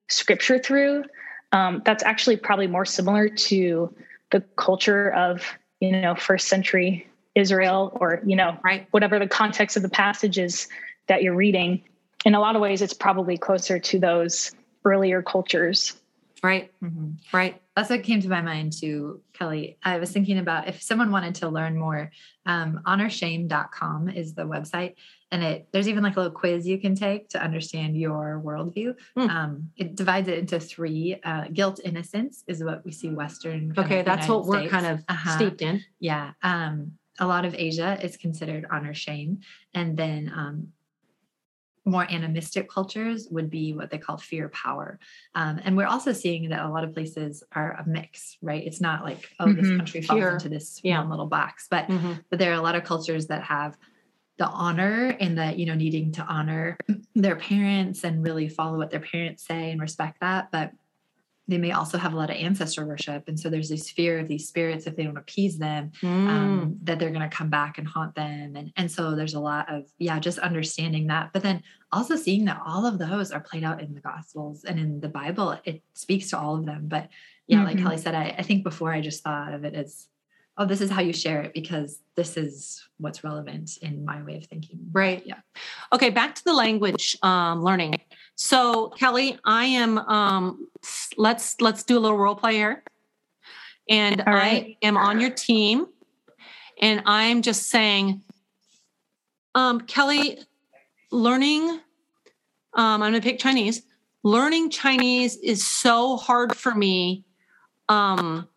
scripture 0.09 0.59
through 0.59 1.05
um, 1.53 1.83
that's 1.85 2.03
actually 2.03 2.37
probably 2.37 2.67
more 2.67 2.85
similar 2.85 3.29
to 3.29 3.95
the 4.31 4.41
culture 4.57 5.13
of 5.13 5.47
you 5.81 5.93
know 5.93 6.15
first 6.15 6.49
century 6.49 7.07
israel 7.35 7.97
or 8.01 8.23
you 8.27 8.37
know 8.37 8.59
right. 8.65 8.87
whatever 8.91 9.19
the 9.19 9.29
context 9.29 9.77
of 9.77 9.83
the 9.83 9.89
passages 9.89 10.69
that 11.07 11.23
you're 11.23 11.35
reading. 11.35 11.83
In 12.25 12.35
a 12.35 12.41
lot 12.41 12.57
of 12.57 12.63
ways 12.63 12.83
it's 12.83 12.95
probably 12.95 13.37
closer 13.37 13.79
to 13.79 13.99
those 13.99 14.53
earlier 14.85 15.23
cultures. 15.23 15.95
Right. 16.43 16.73
Mm-hmm. 16.83 17.37
right. 17.37 17.61
That's 17.77 17.89
what 17.89 18.03
came 18.03 18.21
to 18.21 18.29
my 18.29 18.41
mind 18.41 18.73
too 18.73 19.21
kelly. 19.33 19.77
I 19.83 19.99
was 19.99 20.11
thinking 20.11 20.39
about 20.39 20.69
if 20.69 20.83
someone 20.83 21.13
wanted 21.13 21.37
to 21.37 21.49
learn 21.49 21.77
more 21.77 22.11
um, 22.47 22.81
honorshame.com 22.85 24.09
is 24.09 24.35
the 24.35 24.43
website 24.43 24.95
and 25.33 25.43
it 25.43 25.69
there's 25.73 25.89
even 25.89 26.05
like 26.05 26.17
a 26.17 26.21
little 26.21 26.37
quiz 26.37 26.67
you 26.67 26.79
can 26.79 26.95
take 26.95 27.31
to 27.31 27.43
understand 27.43 27.97
your 27.97 28.41
worldview. 28.45 28.95
Mm. 29.17 29.31
Um, 29.31 29.71
it 29.77 29.97
divides 29.97 30.29
it 30.29 30.39
into 30.39 30.61
three. 30.61 31.19
Uh, 31.25 31.47
guilt, 31.53 31.81
innocence 31.85 32.45
is 32.47 32.63
what 32.63 32.85
we 32.85 32.93
see 32.93 33.09
Western. 33.09 33.75
Okay, 33.77 34.03
that's 34.03 34.29
what 34.29 34.47
we're 34.47 34.69
kind 34.69 34.87
of 34.87 35.01
uh-huh. 35.09 35.37
steeped 35.37 35.63
in. 35.63 35.83
Yeah, 35.99 36.33
um, 36.43 36.93
a 37.19 37.27
lot 37.27 37.45
of 37.45 37.55
Asia 37.55 37.99
is 38.03 38.17
considered 38.17 38.67
honor 38.71 38.95
shame, 38.95 39.41
and 39.75 39.97
then 39.97 40.31
um, 40.37 40.69
more 41.85 42.07
animistic 42.11 42.69
cultures 42.71 43.27
would 43.31 43.51
be 43.51 43.73
what 43.73 43.91
they 43.91 43.99
call 43.99 44.17
fear 44.19 44.51
power. 44.51 45.01
Um, 45.35 45.61
and 45.65 45.77
we're 45.77 45.87
also 45.87 46.13
seeing 46.13 46.51
that 46.51 46.65
a 46.65 46.69
lot 46.69 46.85
of 46.85 46.93
places 46.93 47.43
are 47.53 47.73
a 47.73 47.89
mix, 47.89 48.37
right? 48.41 48.65
It's 48.65 48.81
not 48.81 49.03
like, 49.03 49.31
oh, 49.41 49.47
mm-hmm. 49.47 49.61
this 49.61 49.77
country 49.77 50.03
falls 50.03 50.35
into 50.35 50.49
this 50.51 50.81
yeah. 50.85 50.99
one 51.01 51.11
little 51.11 51.27
box, 51.27 51.67
but 51.71 51.89
mm-hmm. 51.89 52.13
but 52.29 52.39
there 52.39 52.51
are 52.53 52.57
a 52.57 52.63
lot 52.63 52.75
of 52.75 52.85
cultures 52.85 53.27
that 53.29 53.43
have 53.43 53.77
the 54.39 54.47
honor 54.47 55.17
and 55.21 55.37
the 55.37 55.59
you 55.59 55.67
know 55.67 55.75
needing 55.75 56.13
to 56.13 56.23
honor 56.23 56.77
their 57.15 57.37
parents 57.37 58.05
and 58.05 58.25
really 58.25 58.49
follow 58.49 58.79
what 58.79 58.91
their 58.91 59.01
parents 59.01 59.47
say 59.47 59.71
and 59.71 59.81
respect 59.81 60.21
that. 60.21 60.51
But 60.51 60.73
they 61.49 61.59
may 61.59 61.73
also 61.73 61.99
have 61.99 62.13
a 62.13 62.17
lot 62.17 62.31
of 62.31 62.37
ancestor 62.37 62.87
worship. 62.87 63.25
And 63.27 63.39
so 63.39 63.51
there's 63.51 63.69
this 63.69 63.91
fear 63.91 64.21
of 64.21 64.29
these 64.29 64.47
spirits 64.47 64.87
if 64.87 64.97
they 64.97 65.03
don't 65.03 65.19
appease 65.19 65.59
them 65.59 65.91
um, 66.03 66.09
mm. 66.09 66.29
um, 66.29 66.79
that 66.85 66.99
they're 66.99 67.11
going 67.11 67.29
to 67.29 67.37
come 67.37 67.51
back 67.51 67.79
and 67.79 67.87
haunt 67.87 68.15
them. 68.15 68.55
And 68.57 68.73
and 68.77 68.91
so 68.91 69.15
there's 69.15 69.35
a 69.35 69.41
lot 69.41 69.73
of 69.73 69.85
yeah 69.99 70.19
just 70.19 70.39
understanding 70.39 71.09
that. 71.09 71.33
But 71.33 71.43
then 71.43 71.63
also 71.91 72.17
seeing 72.17 72.45
that 72.47 72.63
all 72.65 72.87
of 72.87 72.99
those 72.99 73.33
are 73.33 73.41
played 73.41 73.65
out 73.65 73.83
in 73.83 73.95
the 73.95 74.01
gospels 74.01 74.65
and 74.65 74.79
in 74.79 75.01
the 75.01 75.09
bible 75.09 75.59
it 75.65 75.83
speaks 75.95 76.31
to 76.31 76.39
all 76.39 76.57
of 76.57 76.65
them. 76.65 76.87
But 76.89 77.09
yeah 77.47 77.59
mm-hmm. 77.59 77.67
like 77.67 77.79
kelly 77.79 77.99
said 77.99 78.15
I, 78.15 78.35
I 78.39 78.43
think 78.43 78.63
before 78.63 78.93
i 78.93 79.01
just 79.01 79.23
thought 79.23 79.53
of 79.53 79.65
it 79.65 79.75
as 79.75 80.09
oh, 80.59 80.67
this 80.67 80.81
is 80.81 80.91
how 80.91 81.01
you 81.01 81.13
share 81.13 81.43
it 81.43 81.55
because 81.55 82.01
this 82.17 82.37
is 82.37 82.87
what's 82.99 83.25
relevant 83.25 83.79
in 83.81 84.05
my 84.05 84.23
way 84.23 84.37
of 84.37 84.47
thinking. 84.47 84.79
Right. 84.93 85.23
Yeah. 85.25 85.41
Okay. 85.93 86.11
Back 86.11 86.35
to 86.37 86.45
the 86.45 86.53
language 86.53 87.17
um, 87.23 87.63
learning. 87.63 88.01
So 88.35 88.89
Kelly, 88.91 89.39
I 89.45 89.67
am. 89.67 89.99
Um, 89.99 90.69
let's 91.17 91.61
let's 91.61 91.85
do 91.85 91.99
a 91.99 92.01
little 92.01 92.19
role 92.19 92.35
play 92.35 92.55
here, 92.55 92.83
and 93.89 94.23
right. 94.27 94.77
I 94.83 94.87
am 94.87 94.97
on 94.97 95.21
your 95.21 95.31
team, 95.31 95.87
and 96.81 97.03
I'm 97.07 97.43
just 97.43 97.69
saying, 97.69 98.23
um, 99.55 99.81
Kelly, 99.83 100.39
learning. 101.11 101.81
Um, 102.75 103.03
I'm 103.03 103.13
going 103.13 103.15
to 103.15 103.21
pick 103.21 103.39
Chinese. 103.39 103.83
Learning 104.25 104.71
Chinese 104.71 105.37
is 105.37 105.67
so 105.67 106.17
hard 106.17 106.57
for 106.57 106.75
me. 106.75 107.25
Um, 107.89 108.49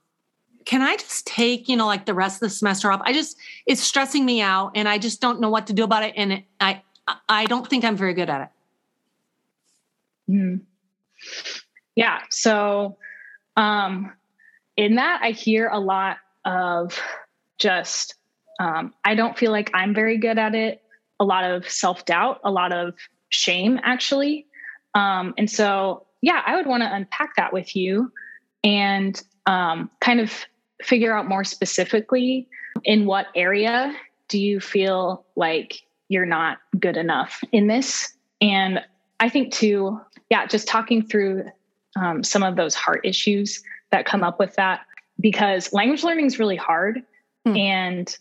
can 0.65 0.81
I 0.81 0.97
just 0.97 1.27
take, 1.27 1.69
you 1.69 1.77
know, 1.77 1.85
like 1.85 2.05
the 2.05 2.13
rest 2.13 2.37
of 2.37 2.49
the 2.49 2.49
semester 2.49 2.91
off? 2.91 3.01
I 3.03 3.13
just, 3.13 3.37
it's 3.65 3.81
stressing 3.81 4.25
me 4.25 4.41
out 4.41 4.71
and 4.75 4.89
I 4.89 4.97
just 4.97 5.21
don't 5.21 5.39
know 5.39 5.49
what 5.49 5.67
to 5.67 5.73
do 5.73 5.83
about 5.83 6.03
it. 6.03 6.13
And 6.17 6.43
I, 6.59 6.81
I 7.29 7.45
don't 7.45 7.67
think 7.67 7.85
I'm 7.85 7.95
very 7.95 8.15
good 8.15 8.29
at 8.29 8.41
it. 10.27 10.31
Mm. 10.31 10.61
Yeah. 11.95 12.19
So, 12.31 12.97
um, 13.55 14.11
in 14.75 14.95
that, 14.95 15.21
I 15.23 15.31
hear 15.31 15.69
a 15.69 15.79
lot 15.79 16.17
of 16.43 16.99
just, 17.57 18.15
um, 18.59 18.93
I 19.05 19.15
don't 19.15 19.37
feel 19.37 19.51
like 19.51 19.71
I'm 19.73 19.93
very 19.93 20.17
good 20.17 20.37
at 20.37 20.55
it. 20.55 20.81
A 21.19 21.23
lot 21.23 21.43
of 21.49 21.69
self 21.69 22.05
doubt, 22.05 22.41
a 22.43 22.51
lot 22.51 22.73
of 22.73 22.95
shame, 23.29 23.79
actually. 23.83 24.47
Um, 24.95 25.33
and 25.37 25.49
so, 25.49 26.05
yeah, 26.21 26.41
I 26.45 26.55
would 26.55 26.65
want 26.65 26.81
to 26.83 26.93
unpack 26.93 27.35
that 27.37 27.53
with 27.53 27.75
you 27.75 28.11
and 28.63 29.21
um, 29.45 29.89
kind 30.01 30.19
of 30.19 30.33
figure 30.81 31.15
out 31.15 31.27
more 31.27 31.43
specifically 31.43 32.47
in 32.83 33.05
what 33.05 33.27
area 33.35 33.95
do 34.27 34.39
you 34.39 34.59
feel 34.59 35.25
like 35.35 35.81
you're 36.09 36.25
not 36.25 36.57
good 36.79 36.97
enough 36.97 37.41
in 37.51 37.67
this 37.67 38.13
and 38.41 38.79
i 39.19 39.29
think 39.29 39.53
too 39.53 39.99
yeah 40.29 40.45
just 40.45 40.67
talking 40.67 41.05
through 41.05 41.45
um, 41.97 42.23
some 42.23 42.43
of 42.43 42.57
those 42.57 42.75
heart 42.75 43.01
issues 43.05 43.63
that 43.91 44.05
come 44.05 44.23
up 44.23 44.37
with 44.37 44.55
that 44.55 44.81
because 45.19 45.71
language 45.71 46.03
learning 46.03 46.25
is 46.25 46.39
really 46.39 46.57
hard 46.57 47.01
hmm. 47.45 47.55
and 47.55 48.17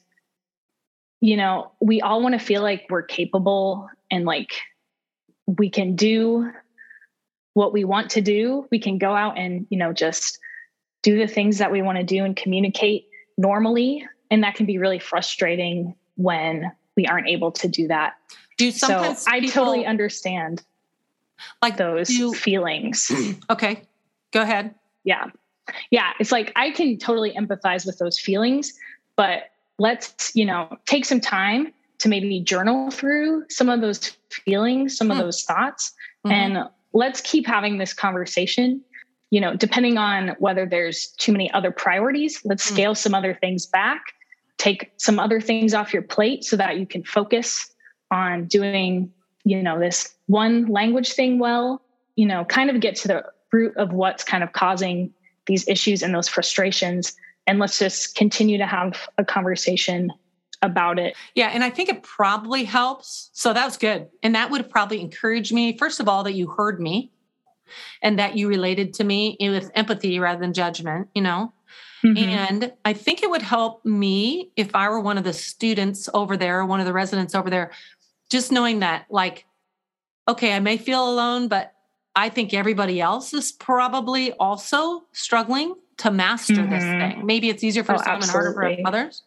you 1.20 1.36
know 1.36 1.72
we 1.80 2.00
all 2.00 2.22
want 2.22 2.38
to 2.38 2.44
feel 2.44 2.62
like 2.62 2.86
we're 2.88 3.02
capable 3.02 3.88
and 4.10 4.24
like 4.24 4.52
we 5.46 5.68
can 5.68 5.96
do 5.96 6.50
what 7.54 7.72
we 7.72 7.84
want 7.84 8.10
to 8.10 8.20
do 8.20 8.66
we 8.70 8.78
can 8.78 8.98
go 8.98 9.14
out 9.14 9.36
and 9.36 9.66
you 9.70 9.78
know 9.78 9.92
just 9.92 10.38
do 11.04 11.18
the 11.18 11.28
things 11.28 11.58
that 11.58 11.70
we 11.70 11.82
want 11.82 11.98
to 11.98 12.02
do 12.02 12.24
and 12.24 12.34
communicate 12.34 13.06
normally. 13.38 14.04
And 14.30 14.42
that 14.42 14.56
can 14.56 14.66
be 14.66 14.78
really 14.78 14.98
frustrating 14.98 15.94
when 16.16 16.72
we 16.96 17.06
aren't 17.06 17.28
able 17.28 17.52
to 17.52 17.68
do 17.68 17.86
that. 17.88 18.14
Do 18.56 18.70
sometimes 18.72 19.20
so 19.20 19.30
I 19.30 19.40
totally 19.40 19.84
understand 19.86 20.62
like 21.62 21.76
those 21.76 22.08
do, 22.08 22.32
feelings. 22.32 23.12
Okay. 23.50 23.82
Go 24.32 24.40
ahead. 24.42 24.74
Yeah. 25.04 25.26
Yeah. 25.90 26.12
It's 26.18 26.32
like 26.32 26.52
I 26.56 26.70
can 26.70 26.96
totally 26.98 27.32
empathize 27.32 27.84
with 27.86 27.98
those 27.98 28.18
feelings, 28.18 28.72
but 29.14 29.50
let's, 29.78 30.32
you 30.34 30.46
know, 30.46 30.74
take 30.86 31.04
some 31.04 31.20
time 31.20 31.72
to 31.98 32.08
maybe 32.08 32.40
journal 32.40 32.90
through 32.90 33.44
some 33.50 33.68
of 33.68 33.80
those 33.82 34.16
feelings, 34.30 34.96
some 34.96 35.10
of 35.10 35.18
Hmm. 35.18 35.22
those 35.24 35.42
thoughts, 35.42 35.92
Mhm. 36.24 36.32
and 36.32 36.68
let's 36.92 37.20
keep 37.20 37.46
having 37.46 37.76
this 37.78 37.92
conversation. 37.92 38.80
You 39.34 39.40
know, 39.40 39.56
depending 39.56 39.98
on 39.98 40.36
whether 40.38 40.64
there's 40.64 41.08
too 41.18 41.32
many 41.32 41.50
other 41.50 41.72
priorities, 41.72 42.40
let's 42.44 42.68
Hmm. 42.68 42.74
scale 42.74 42.94
some 42.94 43.14
other 43.16 43.34
things 43.34 43.66
back, 43.66 44.00
take 44.58 44.92
some 44.96 45.18
other 45.18 45.40
things 45.40 45.74
off 45.74 45.92
your 45.92 46.02
plate 46.02 46.44
so 46.44 46.56
that 46.56 46.78
you 46.78 46.86
can 46.86 47.02
focus 47.02 47.74
on 48.12 48.44
doing, 48.46 49.10
you 49.44 49.60
know, 49.60 49.76
this 49.80 50.14
one 50.26 50.66
language 50.66 51.14
thing 51.14 51.40
well, 51.40 51.82
you 52.14 52.26
know, 52.26 52.44
kind 52.44 52.70
of 52.70 52.78
get 52.78 52.94
to 52.94 53.08
the 53.08 53.24
root 53.52 53.76
of 53.76 53.92
what's 53.92 54.22
kind 54.22 54.44
of 54.44 54.52
causing 54.52 55.12
these 55.46 55.66
issues 55.66 56.00
and 56.04 56.14
those 56.14 56.28
frustrations. 56.28 57.12
And 57.48 57.58
let's 57.58 57.80
just 57.80 58.14
continue 58.14 58.56
to 58.58 58.66
have 58.66 59.08
a 59.18 59.24
conversation 59.24 60.12
about 60.62 61.00
it. 61.00 61.16
Yeah, 61.34 61.48
and 61.48 61.64
I 61.64 61.70
think 61.70 61.88
it 61.88 62.04
probably 62.04 62.62
helps. 62.62 63.30
So 63.32 63.52
that 63.52 63.64
was 63.64 63.76
good. 63.78 64.06
And 64.22 64.36
that 64.36 64.52
would 64.52 64.70
probably 64.70 65.00
encourage 65.00 65.52
me, 65.52 65.76
first 65.76 65.98
of 65.98 66.08
all, 66.08 66.22
that 66.22 66.34
you 66.34 66.46
heard 66.46 66.80
me 66.80 67.10
and 68.02 68.18
that 68.18 68.36
you 68.36 68.48
related 68.48 68.94
to 68.94 69.04
me 69.04 69.36
with 69.40 69.70
empathy 69.74 70.18
rather 70.18 70.40
than 70.40 70.52
judgment, 70.52 71.08
you 71.14 71.22
know? 71.22 71.52
Mhm. 72.04 72.16
And 72.18 72.72
I 72.84 72.92
think 72.92 73.22
it 73.22 73.30
would 73.30 73.42
help 73.42 73.84
me 73.84 74.50
if 74.56 74.74
I 74.74 74.88
were 74.88 75.00
one 75.00 75.16
of 75.18 75.24
the 75.24 75.32
students 75.32 76.08
over 76.12 76.36
there, 76.36 76.64
one 76.64 76.80
of 76.80 76.86
the 76.86 76.92
residents 76.92 77.34
over 77.34 77.48
there, 77.48 77.70
just 78.30 78.52
knowing 78.52 78.80
that, 78.80 79.06
like, 79.10 79.46
okay, 80.28 80.52
I 80.54 80.60
may 80.60 80.76
feel 80.76 81.08
alone, 81.08 81.48
but 81.48 81.72
I 82.16 82.28
think 82.28 82.54
everybody 82.54 83.00
else 83.00 83.34
is 83.34 83.52
probably 83.52 84.32
also 84.34 85.04
struggling 85.12 85.74
to 85.98 86.10
master 86.10 86.66
this 86.66 86.84
Mhm. 86.84 86.98
thing. 86.98 87.26
Maybe 87.26 87.48
it's 87.48 87.64
easier 87.64 87.84
for 87.84 87.94
Oh, 87.94 87.98
some 87.98 88.22
and 88.22 88.30
harder 88.30 88.52
for 88.52 88.72
others. 88.84 89.22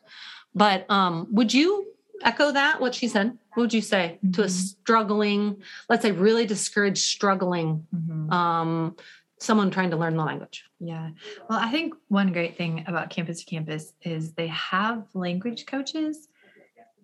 But 0.56 0.90
um, 0.90 1.28
would 1.32 1.54
you 1.54 1.86
echo 2.24 2.52
that? 2.52 2.80
What 2.82 2.96
she 2.96 3.08
said? 3.08 3.38
What 3.54 3.64
would 3.64 3.74
you 3.74 3.82
say 3.82 4.20
to 4.34 4.44
a 4.44 4.46
Mhm. 4.46 4.50
struggling, 4.50 5.62
let's 5.90 6.02
say, 6.02 6.12
really 6.12 6.46
discouraged, 6.46 7.00
struggling 7.04 7.88
Mhm. 7.94 8.32
um, 8.32 8.96
someone 9.40 9.70
trying 9.72 9.92
to 9.92 9.98
learn 9.98 10.16
the 10.18 10.24
language? 10.24 10.66
Yeah. 10.80 11.12
Well, 11.50 11.60
I 11.60 11.70
think 11.70 11.94
one 12.08 12.32
great 12.34 12.58
thing 12.58 12.84
about 12.88 13.10
Campus 13.10 13.40
to 13.44 13.46
Campus 13.46 13.94
is 14.02 14.34
they 14.34 14.48
have 14.48 15.06
language 15.14 15.66
coaches. 15.66 16.28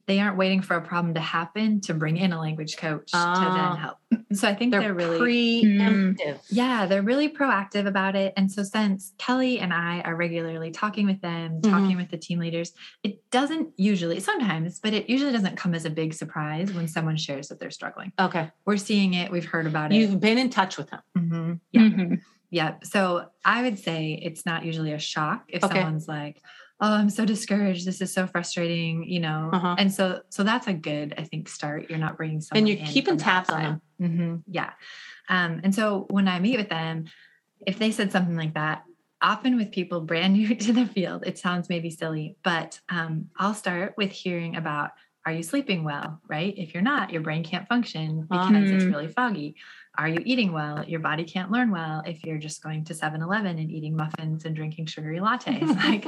They 0.06 0.20
aren't 0.20 0.36
waiting 0.38 0.62
for 0.62 0.76
a 0.76 0.82
problem 0.82 1.14
to 1.14 1.22
happen 1.22 1.80
to 1.82 1.94
bring 1.94 2.18
in 2.18 2.34
a 2.34 2.40
language 2.40 2.76
coach 2.76 3.12
to 3.12 3.18
Ah. 3.18 3.70
then 3.72 3.82
help. 3.82 3.98
So 4.34 4.48
I 4.50 4.54
think 4.56 4.72
they're, 4.72 4.82
They're, 4.82 4.94
really 4.94 5.64
preemptive. 5.64 6.40
yeah, 6.50 6.86
they're 6.88 7.02
really 7.04 7.30
proactive 7.30 7.86
about 7.88 8.16
it. 8.16 8.34
And 8.36 8.52
so 8.52 8.64
since 8.64 9.14
Kelly 9.18 9.60
and 9.60 9.72
I 9.74 10.02
are 10.02 10.16
regularly 10.16 10.72
talking 10.72 11.06
with 11.06 11.22
them, 11.22 11.62
Mhm. 11.62 11.70
talking 11.70 11.98
with 11.98 12.10
the 12.10 12.18
team 12.18 12.40
leaders, 12.40 12.74
it 13.04 13.20
doesn't 13.32 13.70
usually, 13.78 14.20
sometimes, 14.20 14.80
but 14.80 14.94
it 14.94 15.10
usually 15.10 15.32
doesn't 15.32 15.56
come 15.56 15.74
as 15.76 15.86
a 15.86 15.90
big 15.90 16.14
surprise 16.14 16.74
when 16.74 16.88
someone 16.88 17.16
shares 17.16 17.48
that 17.50 17.60
they're 17.60 17.72
struggling. 17.72 18.12
Okay. 18.20 18.50
We're 18.66 18.78
seeing 18.78 19.14
it, 19.14 19.32
we've 19.32 19.46
heard 19.46 19.68
about 19.68 19.92
it. 19.94 19.96
You've 19.98 20.20
been 20.20 20.38
in 20.38 20.50
touch 20.50 20.78
with 20.78 20.90
them. 20.90 21.02
Mhm. 21.18 21.60
Yeah. 21.72 21.82
Mhm. 21.82 22.22
Yeah. 22.54 22.76
So 22.84 23.26
I 23.44 23.64
would 23.64 23.80
say 23.80 24.20
it's 24.22 24.46
not 24.46 24.64
usually 24.64 24.94
a 24.94 25.00
shock 25.00 25.46
if 25.48 25.64
Okay. 25.64 25.74
someone's 25.74 26.08
like, 26.08 26.40
"Oh, 26.80 26.94
I'm 26.94 27.10
so 27.10 27.26
discouraged. 27.26 27.88
This 27.88 28.00
is 28.00 28.14
so 28.14 28.28
frustrating," 28.28 29.04
you 29.06 29.20
know. 29.22 29.50
Uh-huh. 29.52 29.76
And 29.80 29.92
so, 29.92 30.22
so 30.30 30.44
that's 30.44 30.68
a 30.68 30.74
good, 30.74 31.16
I 31.18 31.24
think, 31.24 31.50
start. 31.50 31.90
You're 31.90 31.98
not 31.98 32.16
bringing 32.16 32.42
someone 32.42 32.60
And 32.62 32.70
you're 32.70 32.78
in 32.86 32.94
keeping 32.94 33.18
tabs 33.18 33.50
on 33.50 33.66
outside. 33.66 33.82
Mhm. 34.00 34.44
Yeah. 34.46 34.72
Um, 35.30 35.62
and 35.64 35.74
so 35.74 36.06
when 36.12 36.28
I 36.28 36.40
meet 36.40 36.58
with 36.58 36.70
them, 36.70 37.06
if 37.66 37.80
they 37.80 37.90
said 37.92 38.12
something 38.12 38.36
like 38.36 38.54
that, 38.54 38.84
often 39.20 39.56
with 39.58 39.72
people 39.72 40.02
brand 40.02 40.34
new 40.38 40.54
to 40.54 40.74
the 40.74 40.86
field, 40.86 41.24
it 41.26 41.40
sounds 41.40 41.70
maybe 41.70 41.90
silly, 41.90 42.38
but 42.44 42.80
um, 42.88 43.30
I'll 43.38 43.56
start 43.56 43.96
with 43.98 44.12
hearing 44.12 44.56
about 44.58 44.92
are 45.26 45.32
you 45.32 45.42
sleeping 45.42 45.86
well, 45.86 46.20
right? 46.28 46.54
If 46.58 46.74
you're 46.74 46.84
not, 46.84 47.12
your 47.12 47.22
brain 47.22 47.46
can't 47.46 47.68
function 47.68 48.28
because 48.30 48.70
it's 48.72 48.84
Mhm. 48.84 48.90
really 48.90 49.08
foggy. 49.08 49.56
Are 49.96 50.08
you 50.08 50.20
eating 50.26 50.52
well? 50.54 50.84
Your 50.86 51.00
body 51.00 51.24
can't 51.24 51.52
learn 51.52 51.70
well 51.70 52.02
if 52.06 52.24
you're 52.26 52.40
just 52.40 52.64
going 52.64 52.84
to 52.86 52.96
7 52.96 53.22
Eleven 53.22 53.60
and 53.60 53.70
eating 53.70 53.96
muffins 53.96 54.44
and 54.46 54.56
drinking 54.56 54.88
sugary 54.88 55.20
lattes. 55.20 55.62
Like, 55.84 56.06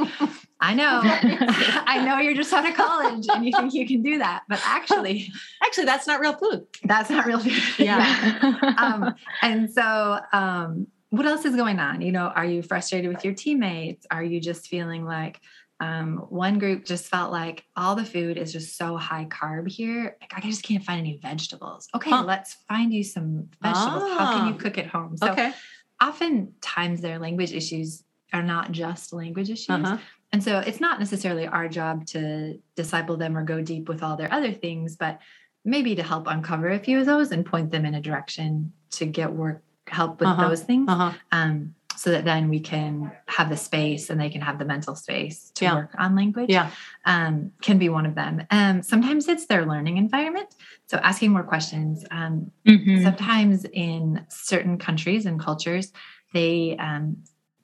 I 0.59 0.73
know, 0.73 1.01
I 1.03 2.03
know 2.03 2.17
you're 2.17 2.33
just 2.33 2.51
out 2.51 2.67
of 2.67 2.75
college 2.75 3.27
and 3.31 3.45
you 3.45 3.51
think 3.51 3.73
you 3.73 3.85
can 3.85 4.01
do 4.01 4.17
that, 4.19 4.43
but 4.49 4.59
actually, 4.65 5.31
Actually, 5.63 5.85
that's 5.85 6.07
not 6.07 6.19
real 6.19 6.33
food. 6.33 6.65
that's 6.83 7.09
not 7.09 7.25
real 7.25 7.39
food. 7.39 7.53
Yeah. 7.77 8.73
um, 8.77 9.13
and 9.41 9.69
so, 9.71 10.19
um, 10.33 10.87
what 11.11 11.25
else 11.25 11.45
is 11.45 11.55
going 11.55 11.79
on? 11.79 12.01
You 12.01 12.11
know, 12.11 12.27
are 12.35 12.45
you 12.45 12.61
frustrated 12.61 13.13
with 13.13 13.23
your 13.23 13.33
teammates? 13.33 14.05
Are 14.11 14.23
you 14.23 14.41
just 14.41 14.67
feeling 14.67 15.05
like 15.05 15.39
um, 15.79 16.17
one 16.29 16.57
group 16.59 16.85
just 16.85 17.05
felt 17.07 17.31
like 17.31 17.65
all 17.75 17.95
the 17.95 18.05
food 18.05 18.37
is 18.37 18.53
just 18.53 18.77
so 18.77 18.95
high 18.97 19.25
carb 19.25 19.69
here? 19.69 20.15
Like, 20.21 20.33
I 20.35 20.41
just 20.41 20.63
can't 20.63 20.83
find 20.83 20.99
any 20.99 21.17
vegetables. 21.21 21.87
Okay, 21.93 22.11
Huh. 22.11 22.23
let's 22.23 22.53
find 22.67 22.93
you 22.93 23.03
some 23.03 23.49
vegetables. 23.61 24.03
How 24.17 24.31
can 24.33 24.47
you 24.47 24.53
Ah. 24.53 24.57
cook 24.57 24.77
at 24.77 24.87
home? 24.87 25.17
So, 25.17 25.31
okay. 25.31 25.53
oftentimes, 26.01 27.01
their 27.01 27.19
language 27.19 27.51
issues 27.51 28.03
are 28.33 28.43
not 28.43 28.71
just 28.71 29.13
language 29.13 29.49
issues. 29.49 29.69
Uh-huh. 29.69 29.97
And 30.31 30.43
so 30.43 30.59
it's 30.59 30.79
not 30.81 30.99
necessarily 30.99 31.47
our 31.47 31.67
job 31.69 32.05
to 32.07 32.59
disciple 32.75 33.15
them 33.17 33.37
or 33.37 33.43
go 33.43 33.61
deep 33.61 33.87
with 33.87 34.03
all 34.03 34.17
their 34.17 34.31
other 34.33 34.51
things, 34.51 34.95
but 34.97 35.19
maybe 35.63 35.95
to 35.95 36.03
help 36.03 36.27
uncover 36.27 36.69
a 36.69 36.79
few 36.79 36.99
of 36.99 37.05
those 37.05 37.31
and 37.31 37.45
point 37.45 37.71
them 37.71 37.85
in 37.85 37.95
a 37.95 38.01
direction 38.01 38.71
to 38.91 39.05
get 39.05 39.31
work 39.33 39.63
help 39.87 40.19
with 40.19 40.27
Uh-huh. 40.29 40.47
those 40.49 40.63
things. 40.63 40.89
Uh-huh. 40.89 41.11
Um, 41.31 41.75
so 41.97 42.11
that 42.11 42.25
then 42.25 42.49
we 42.49 42.59
can 42.59 43.11
have 43.27 43.49
the 43.49 43.57
space 43.57 44.09
and 44.09 44.19
they 44.19 44.29
can 44.29 44.41
have 44.41 44.59
the 44.59 44.65
mental 44.65 44.95
space 44.95 45.51
to 45.55 45.65
Yeah. 45.65 45.75
work 45.75 45.91
on 45.97 46.15
language. 46.15 46.49
Yeah. 46.49 46.69
Um, 47.05 47.51
can 47.61 47.77
be 47.77 47.89
one 47.89 48.05
of 48.05 48.15
them. 48.15 48.43
Um, 48.51 48.81
sometimes 48.83 49.27
it's 49.27 49.45
their 49.45 49.65
learning 49.65 49.97
environment. 49.97 50.53
So 50.87 50.97
asking 50.97 51.31
more 51.31 51.43
questions. 51.43 52.05
Um, 52.11 52.51
Mhm. 52.67 53.03
sometimes 53.03 53.65
in 53.65 54.25
certain 54.29 54.77
countries 54.77 55.25
and 55.25 55.39
cultures 55.39 55.91
they 56.33 56.75
um, 56.77 57.17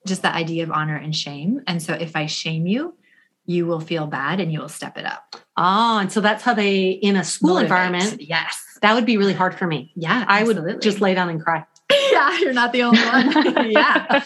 just 0.07 0.21
the 0.21 0.33
idea 0.33 0.63
of 0.63 0.71
honor 0.71 0.95
and 0.95 1.15
shame 1.15 1.61
and 1.67 1.81
so 1.83 1.93
if 1.93 2.15
i 2.15 2.25
shame 2.25 2.65
you 2.65 2.95
you 3.45 3.65
will 3.65 3.79
feel 3.81 4.07
bad 4.07 4.39
and 4.39 4.51
you 4.53 4.59
will 4.61 4.69
step 4.69 4.97
it 4.97 5.05
up 5.05 5.35
Oh, 5.57 5.97
and 5.99 6.11
so 6.11 6.21
that's 6.21 6.41
how 6.43 6.53
they 6.53 6.89
in 6.91 7.15
a 7.17 7.23
school 7.23 7.55
Motivate. 7.55 7.65
environment. 7.71 8.21
yes 8.21 8.63
That 8.81 8.93
would 8.95 9.05
be 9.05 9.17
really 9.17 9.33
hard 9.33 9.53
for 9.55 9.67
me. 9.67 9.91
yeah 9.95 10.23
I 10.27 10.43
would 10.43 10.81
just 10.81 11.01
lay 11.01 11.13
down 11.13 11.29
and 11.29 11.41
cry. 11.43 11.65
yeah 12.15 12.39
you're 12.39 12.53
not 12.53 12.71
the 12.73 12.83
only 12.83 13.01
one 13.03 13.71
yeah 13.71 14.23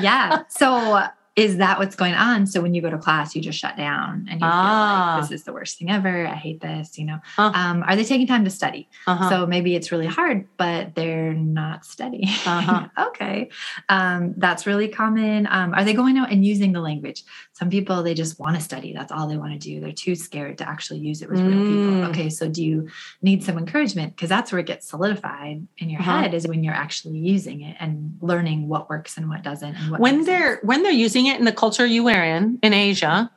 yeah 0.00 0.42
so 0.48 1.02
is 1.36 1.56
that 1.56 1.80
what's 1.80 1.96
going 1.96 2.14
on 2.14 2.46
so 2.46 2.60
when 2.60 2.74
you 2.74 2.80
go 2.80 2.88
to 2.88 2.96
class 2.98 3.34
you 3.34 3.42
just 3.42 3.58
shut 3.58 3.76
down 3.76 4.26
and 4.30 4.40
you 4.40 4.46
Ah. 4.46 5.14
feel 5.16 5.20
like 5.20 5.28
this 5.30 5.40
is 5.40 5.44
the 5.44 5.52
worst 5.52 5.78
thing 5.78 5.90
ever 5.90 6.26
i 6.28 6.34
hate 6.34 6.60
this 6.60 6.96
you 6.96 7.04
know 7.04 7.18
Huh. 7.34 7.50
um, 7.54 7.82
are 7.88 7.96
they 7.96 8.04
taking 8.04 8.28
time 8.28 8.44
to 8.44 8.50
study 8.50 8.88
Uh-huh. 9.08 9.28
So 9.30 9.46
maybe 9.46 9.74
it's 9.74 9.90
really 9.90 10.06
hard, 10.06 10.46
but 10.56 10.94
they're 10.94 11.34
not 11.34 11.84
studying. 11.84 12.28
Uh-huh. 12.46 12.86
okay. 13.08 13.50
Um, 13.88 14.34
that's 14.38 14.66
really 14.66 14.88
common. 14.88 15.46
Um, 15.50 15.74
are 15.74 15.84
they 15.84 15.92
going 15.92 16.16
out 16.16 16.30
and 16.32 16.44
using 16.46 16.72
the 16.72 16.80
language? 16.80 17.24
Some 17.54 17.70
people, 17.70 18.02
they 18.02 18.14
just 18.14 18.40
want 18.40 18.56
to 18.56 18.60
study. 18.62 18.92
That's 18.92 19.12
all 19.12 19.28
they 19.28 19.36
want 19.36 19.52
to 19.52 19.58
do. 19.58 19.78
They're 19.80 19.92
too 19.92 20.16
scared 20.16 20.58
to 20.58 20.68
actually 20.68 20.98
use 20.98 21.22
it 21.22 21.30
with 21.30 21.40
real 21.46 21.60
Mm. 21.60 21.68
people. 21.68 22.10
Okay. 22.10 22.28
So 22.28 22.48
do 22.48 22.64
you 22.64 22.88
need 23.22 23.44
some 23.44 23.56
encouragement? 23.58 24.16
Because 24.16 24.28
that's 24.28 24.50
where 24.50 24.58
it 24.58 24.66
gets 24.66 24.88
solidified 24.88 25.64
in 25.78 25.88
your 25.88 26.00
Uh-huh. 26.00 26.22
head 26.22 26.34
is 26.34 26.48
when 26.48 26.64
you're 26.64 26.74
actually 26.74 27.18
using 27.20 27.60
it 27.60 27.76
and 27.78 28.18
learning 28.20 28.66
what 28.66 28.90
works 28.90 29.16
and 29.16 29.28
what 29.28 29.44
doesn't. 29.44 29.76
And 29.76 29.90
what 29.92 30.00
when 30.00 30.24
they're 30.24 30.54
sense. 30.56 30.64
when 30.64 30.82
they're 30.82 30.90
using 30.90 31.26
it 31.26 31.38
in 31.38 31.44
the 31.44 31.52
culture 31.52 31.86
you 31.86 32.02
were 32.02 32.10
in 32.24 32.58
in 32.62 32.72
Asia, 32.72 33.30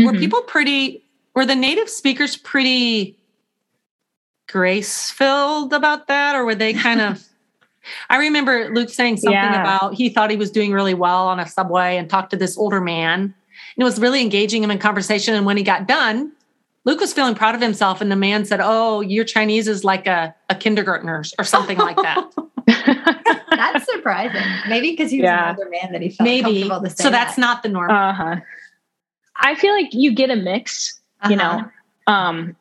were 0.00 0.12
Mhm. 0.12 0.18
people 0.18 0.42
pretty 0.42 1.04
were 1.36 1.46
the 1.46 1.54
native 1.54 1.88
speakers 1.88 2.36
pretty 2.36 3.16
grace 4.48 5.12
filled 5.12 5.72
about 5.72 6.08
that 6.08 6.34
or 6.34 6.44
were 6.44 6.56
they 6.56 6.72
kind 6.74 7.00
of 7.00 7.24
I 8.10 8.18
remember 8.18 8.68
Luke 8.74 8.90
saying 8.90 9.18
something 9.18 9.32
Yeah. 9.32 9.60
about 9.60 9.94
he 9.94 10.08
thought 10.08 10.30
he 10.30 10.36
was 10.36 10.50
doing 10.50 10.72
really 10.72 10.94
well 10.94 11.26
on 11.28 11.40
a 11.40 11.46
subway 11.48 11.96
and 11.96 12.08
talked 12.10 12.30
to 12.30 12.36
this 12.36 12.56
older 12.58 12.80
man. 12.80 13.20
And 13.22 13.34
it 13.78 13.84
was 13.84 13.98
really 14.00 14.20
engaging 14.20 14.62
him 14.62 14.70
in 14.70 14.78
conversation. 14.78 15.34
And 15.34 15.46
when 15.46 15.56
he 15.56 15.62
got 15.62 15.86
done, 15.88 16.32
Luke 16.84 17.00
was 17.00 17.12
feeling 17.12 17.34
proud 17.34 17.54
of 17.54 17.60
himself. 17.60 18.00
And 18.00 18.10
the 18.10 18.16
man 18.16 18.44
said, 18.44 18.60
Oh, 18.62 19.00
your 19.00 19.24
Chinese 19.24 19.68
is 19.68 19.84
like 19.84 20.06
a, 20.06 20.34
a 20.48 20.54
kindergartner 20.54 21.22
or 21.38 21.44
something 21.44 21.78
like 21.78 21.96
that. 21.96 22.30
that's 23.50 23.84
surprising. 23.90 24.42
Maybe 24.68 24.90
because 24.90 25.10
he 25.10 25.18
was 25.18 25.24
Yeah. 25.24 25.50
an 25.50 25.56
older 25.56 25.70
man 25.70 25.92
that 25.92 26.02
he 26.02 26.10
felt 26.10 26.24
Maybe. 26.26 26.62
comfortable 26.62 26.82
to 26.82 26.90
say 26.90 27.02
So 27.04 27.10
that's 27.10 27.36
that. 27.36 27.40
not 27.40 27.62
the 27.62 27.68
norm. 27.68 27.90
uh-huh. 27.90 28.36
I 29.42 29.54
feel 29.54 29.72
like 29.72 29.88
you 29.92 30.12
get 30.14 30.30
a 30.30 30.36
mix, 30.36 31.00
you 31.28 31.36
Uh-huh. 31.36 31.58
know. 32.06 32.12
Um, 32.12 32.56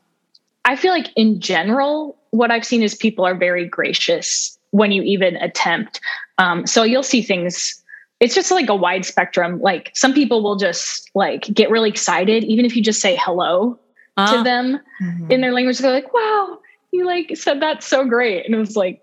I 0.65 0.75
feel 0.75 0.91
like 0.91 1.07
in 1.15 1.39
general, 1.41 2.17
what 2.31 2.51
I've 2.51 2.65
seen 2.65 2.83
is 2.83 2.93
people 2.95 3.25
are 3.25 3.35
very 3.35 3.65
gracious 3.65 4.58
when 4.71 4.91
you 4.91 5.01
even 5.03 5.35
attempt. 5.37 5.99
Um, 6.37 6.65
so 6.67 6.83
you'll 6.83 7.03
see 7.03 7.21
things. 7.21 7.75
It's 8.19 8.35
just 8.35 8.51
like 8.51 8.69
a 8.69 8.75
wide 8.75 9.05
spectrum. 9.05 9.59
Like 9.61 9.91
some 9.93 10.13
people 10.13 10.43
will 10.43 10.55
just 10.57 11.09
like 11.15 11.43
get 11.53 11.69
really 11.69 11.89
excited, 11.89 12.43
even 12.43 12.65
if 12.65 12.75
you 12.75 12.83
just 12.83 13.01
say 13.01 13.17
hello 13.19 13.79
Uh, 14.17 14.35
to 14.37 14.43
them 14.43 14.79
Mhm. 15.01 15.31
in 15.31 15.39
their 15.41 15.53
language. 15.53 15.77
They're 15.79 15.93
like, 15.93 16.13
"Wow, 16.13 16.59
you 16.91 17.05
like 17.05 17.31
said 17.35 17.61
that's 17.61 17.85
so 17.87 18.03
great," 18.03 18.45
and 18.45 18.53
it 18.53 18.57
was 18.57 18.75
like, 18.75 18.99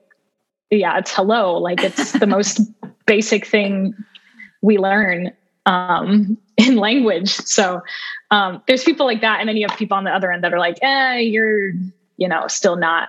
"Yeah, 0.70 0.98
it's 0.98 1.14
hello. 1.14 1.56
Like 1.56 1.82
it's 1.82 2.12
the 2.12 2.26
most 2.36 2.60
basic 3.06 3.46
thing 3.46 3.94
we 4.60 4.76
learn." 4.78 5.32
Um, 5.64 6.36
in 6.58 6.76
language. 6.76 7.30
So 7.30 7.82
um, 8.30 8.62
there's 8.68 8.84
people 8.84 9.04
like 9.06 9.20
that, 9.22 9.40
and 9.40 9.48
then 9.48 9.56
you 9.56 9.66
have 9.68 9.76
people 9.78 9.96
on 9.96 10.04
the 10.04 10.14
other 10.14 10.30
end 10.30 10.44
that 10.44 10.52
are 10.52 10.58
like, 10.58 10.78
"Eh, 10.82 11.18
you're 11.18 11.72
you 12.18 12.28
know 12.28 12.46
still 12.48 12.76
not 12.76 13.08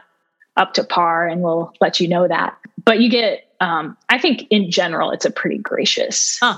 up 0.58 0.74
to 0.74 0.84
par," 0.84 1.28
and 1.28 1.42
we'll 1.42 1.74
let 1.80 2.00
you 2.00 2.08
know 2.08 2.28
that. 2.28 2.58
But 2.84 3.00
you 3.00 3.10
get, 3.10 3.48
um, 3.62 3.98
I 4.10 4.18
think, 4.20 4.46
in 4.50 4.70
general, 4.72 5.12
it's 5.12 5.26
a 5.26 5.32
pretty 5.32 5.58
gracious 5.58 6.38
Huh. 6.42 6.58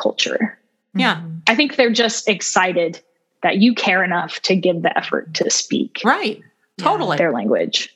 culture. 0.00 0.58
Yeah. 0.94 1.22
I 1.46 1.54
think 1.54 1.76
they're 1.76 1.92
just 1.92 2.28
excited 2.28 3.00
that 3.42 3.58
you 3.58 3.74
care 3.74 4.02
enough 4.02 4.40
to 4.42 4.56
give 4.56 4.82
the 4.82 4.96
effort 4.96 5.34
to 5.34 5.50
speak 5.50 6.00
Right. 6.04 6.38
Yeah. 6.78 6.84
Totally. 6.84 7.16
their 7.18 7.32
language. 7.32 7.94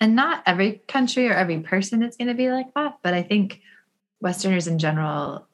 And 0.00 0.14
not 0.16 0.42
every 0.46 0.82
country 0.88 1.28
or 1.28 1.32
every 1.34 1.60
person 1.60 2.02
is 2.02 2.16
going 2.16 2.28
to 2.28 2.34
be 2.34 2.50
like 2.50 2.72
that, 2.74 2.98
but 3.02 3.14
I 3.14 3.22
think 3.22 3.60
Westerners 4.20 4.66
in 4.66 4.78
general, 4.78 5.46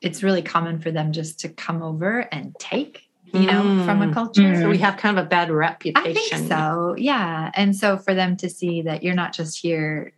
it's 0.00 0.22
really 0.22 0.42
common 0.42 0.80
for 0.80 0.90
them 0.90 1.12
just 1.12 1.40
to 1.40 1.48
come 1.48 1.82
over 1.82 2.20
and 2.32 2.54
take, 2.58 3.08
you 3.34 3.46
know, 3.46 3.84
from 3.84 4.00
a 4.02 4.06
Mm. 4.06 4.14
culture. 4.14 4.54
So 4.62 4.68
we 4.70 4.78
have 4.78 4.96
kind 4.96 5.18
of 5.18 5.24
a 5.26 5.28
bad 5.28 5.50
reputation. 5.50 6.10
I 6.10 6.14
think 6.14 6.48
so. 6.48 6.94
Yeah. 6.96 7.50
And 7.54 7.74
so 7.74 7.96
for 7.96 8.14
them 8.14 8.36
to 8.38 8.48
see 8.48 8.82
that 8.82 9.02
you're 9.02 9.14
not 9.14 9.32
just 9.32 9.60
here 9.60 10.12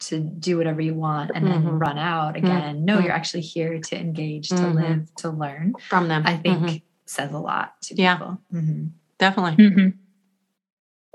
to 0.00 0.20
do 0.20 0.58
whatever 0.58 0.80
you 0.82 0.94
want 0.94 1.30
and 1.34 1.46
then 1.46 1.62
Mhm. 1.64 1.80
run 1.80 1.96
out 1.96 2.36
again. 2.36 2.84
No, 2.84 2.98
Mhm. 2.98 3.04
you're 3.04 3.12
actually 3.12 3.40
here 3.42 3.78
to 3.80 3.98
engage, 3.98 4.48
to 4.50 4.54
Mhm. 4.56 4.74
live, 4.74 5.14
to 5.16 5.30
learn. 5.30 5.74
from 5.88 6.08
them. 6.08 6.22
I 6.26 6.36
think 6.36 6.58
Mhm. 6.62 6.82
says 7.06 7.32
a 7.32 7.38
lot 7.38 7.80
to 7.82 7.94
Yeah. 7.94 8.16
people. 8.16 8.38
Mhm. 8.52 8.90
Definitely. 9.18 9.64
Mm-hmm. 9.64 9.88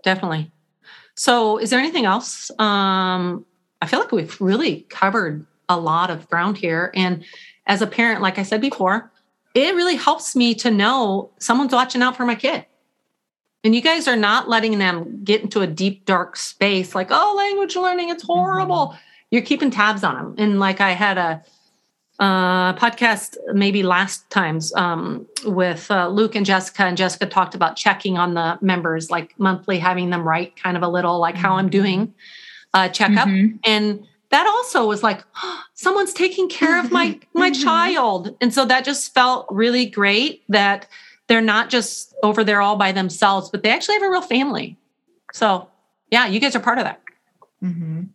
Definitely. 0.04 0.52
So, 1.16 1.58
is 1.58 1.70
there 1.70 1.80
anything 1.80 2.06
else? 2.06 2.50
Um, 2.58 3.46
I 3.82 3.88
feel 3.88 4.00
like 4.00 4.12
we've 4.12 4.40
really 4.42 4.82
covered 4.90 5.46
a 5.70 5.78
lot 5.78 6.10
of 6.10 6.28
ground 6.30 6.58
here. 6.58 6.92
And 6.96 7.24
as 7.68 7.82
a 7.82 7.88
parent, 7.88 8.22
like 8.22 8.40
I 8.40 8.44
said 8.44 8.62
before, 8.62 9.12
it 9.54 9.76
really 9.76 9.96
helps 9.96 10.36
me 10.36 10.54
to 10.56 10.72
know 10.72 11.32
someone's 11.40 11.74
watching 11.74 12.02
out 12.02 12.16
for 12.18 12.26
my 12.26 12.36
kid. 12.36 12.66
And 13.64 13.76
you 13.76 13.82
guys 13.82 14.08
are 14.08 14.16
not 14.16 14.50
letting 14.50 14.80
them 14.80 15.24
get 15.24 15.42
into 15.42 15.62
a 15.62 15.68
deep, 15.68 16.06
dark 16.06 16.36
space 16.36 16.96
like, 16.96 17.10
oh, 17.12 17.36
language 17.38 17.76
learning, 17.76 18.10
it's 18.10 18.24
horrible. 18.24 18.98
You're 19.30 19.44
keeping 19.44 19.70
tabs 19.70 20.04
on 20.04 20.16
them. 20.16 20.36
And 20.38 20.60
like 20.60 20.82
I 20.82 20.92
had 20.92 21.18
a 21.18 21.44
uh, 22.20 22.74
podcast 22.74 23.36
maybe 23.54 23.82
last 23.84 24.30
times 24.30 24.74
um, 24.76 25.28
with 25.46 25.90
uh, 25.90 26.08
Luke 26.08 26.36
and 26.36 26.46
Jessica, 26.46 26.84
and 26.84 26.96
Jessica 26.98 27.26
talked 27.26 27.56
about 27.56 27.76
checking 27.76 28.18
on 28.18 28.34
the 28.36 28.58
members, 28.62 29.10
like 29.10 29.34
monthly, 29.40 29.80
having 29.80 30.10
them 30.12 30.28
write 30.28 30.56
kind 30.56 30.78
of 30.78 30.84
a 30.84 30.88
little 30.88 31.20
like 31.20 31.36
how 31.36 31.56
I'm 31.56 31.70
doing, 31.70 32.14
uh, 32.74 32.90
checkup, 32.90 33.28
Mhm. 33.28 33.60
and 33.64 34.08
that 34.32 34.48
also 34.48 34.86
was 34.88 35.04
like 35.04 35.24
someone's 35.74 36.13
taking 36.13 36.50
care 36.50 36.80
of 36.80 36.91
my 36.91 37.20
my 37.34 37.52
Mhm. 37.52 37.63
child, 37.63 38.36
and 38.41 38.54
so 38.54 38.65
that 38.65 38.84
just 38.86 39.13
felt 39.13 39.46
really 39.50 39.86
great 39.86 40.44
that 40.50 40.88
they're 41.28 41.41
not 41.41 41.70
just 41.70 42.13
over 42.24 42.44
there 42.44 42.62
all 42.62 42.76
by 42.76 42.91
themselves, 42.91 43.50
but 43.50 43.63
they 43.63 43.70
actually 43.70 43.96
have 43.96 44.04
a 44.04 44.10
real 44.10 44.22
family. 44.22 44.78
So 45.34 45.67
yeah, 46.12 46.28
you 46.28 46.39
guys 46.39 46.56
are 46.56 46.60
part 46.60 46.78
of 46.78 46.84
that. 46.86 47.02
Mhm. 47.63 48.10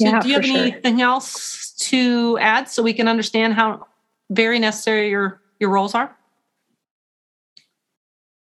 So 0.00 0.04
Yeah, 0.08 0.20
do 0.20 0.28
you 0.28 0.34
have 0.34 0.42
for 0.42 0.48
sure. 0.48 0.56
anything 0.56 1.00
else 1.02 1.72
to 1.90 2.38
add 2.40 2.68
so 2.68 2.82
we 2.82 2.92
can 2.92 3.06
understand 3.08 3.54
how 3.54 3.86
very 4.30 4.58
necessary 4.58 5.10
your 5.10 5.40
your 5.60 5.70
roles 5.70 5.94
are? 5.94 6.14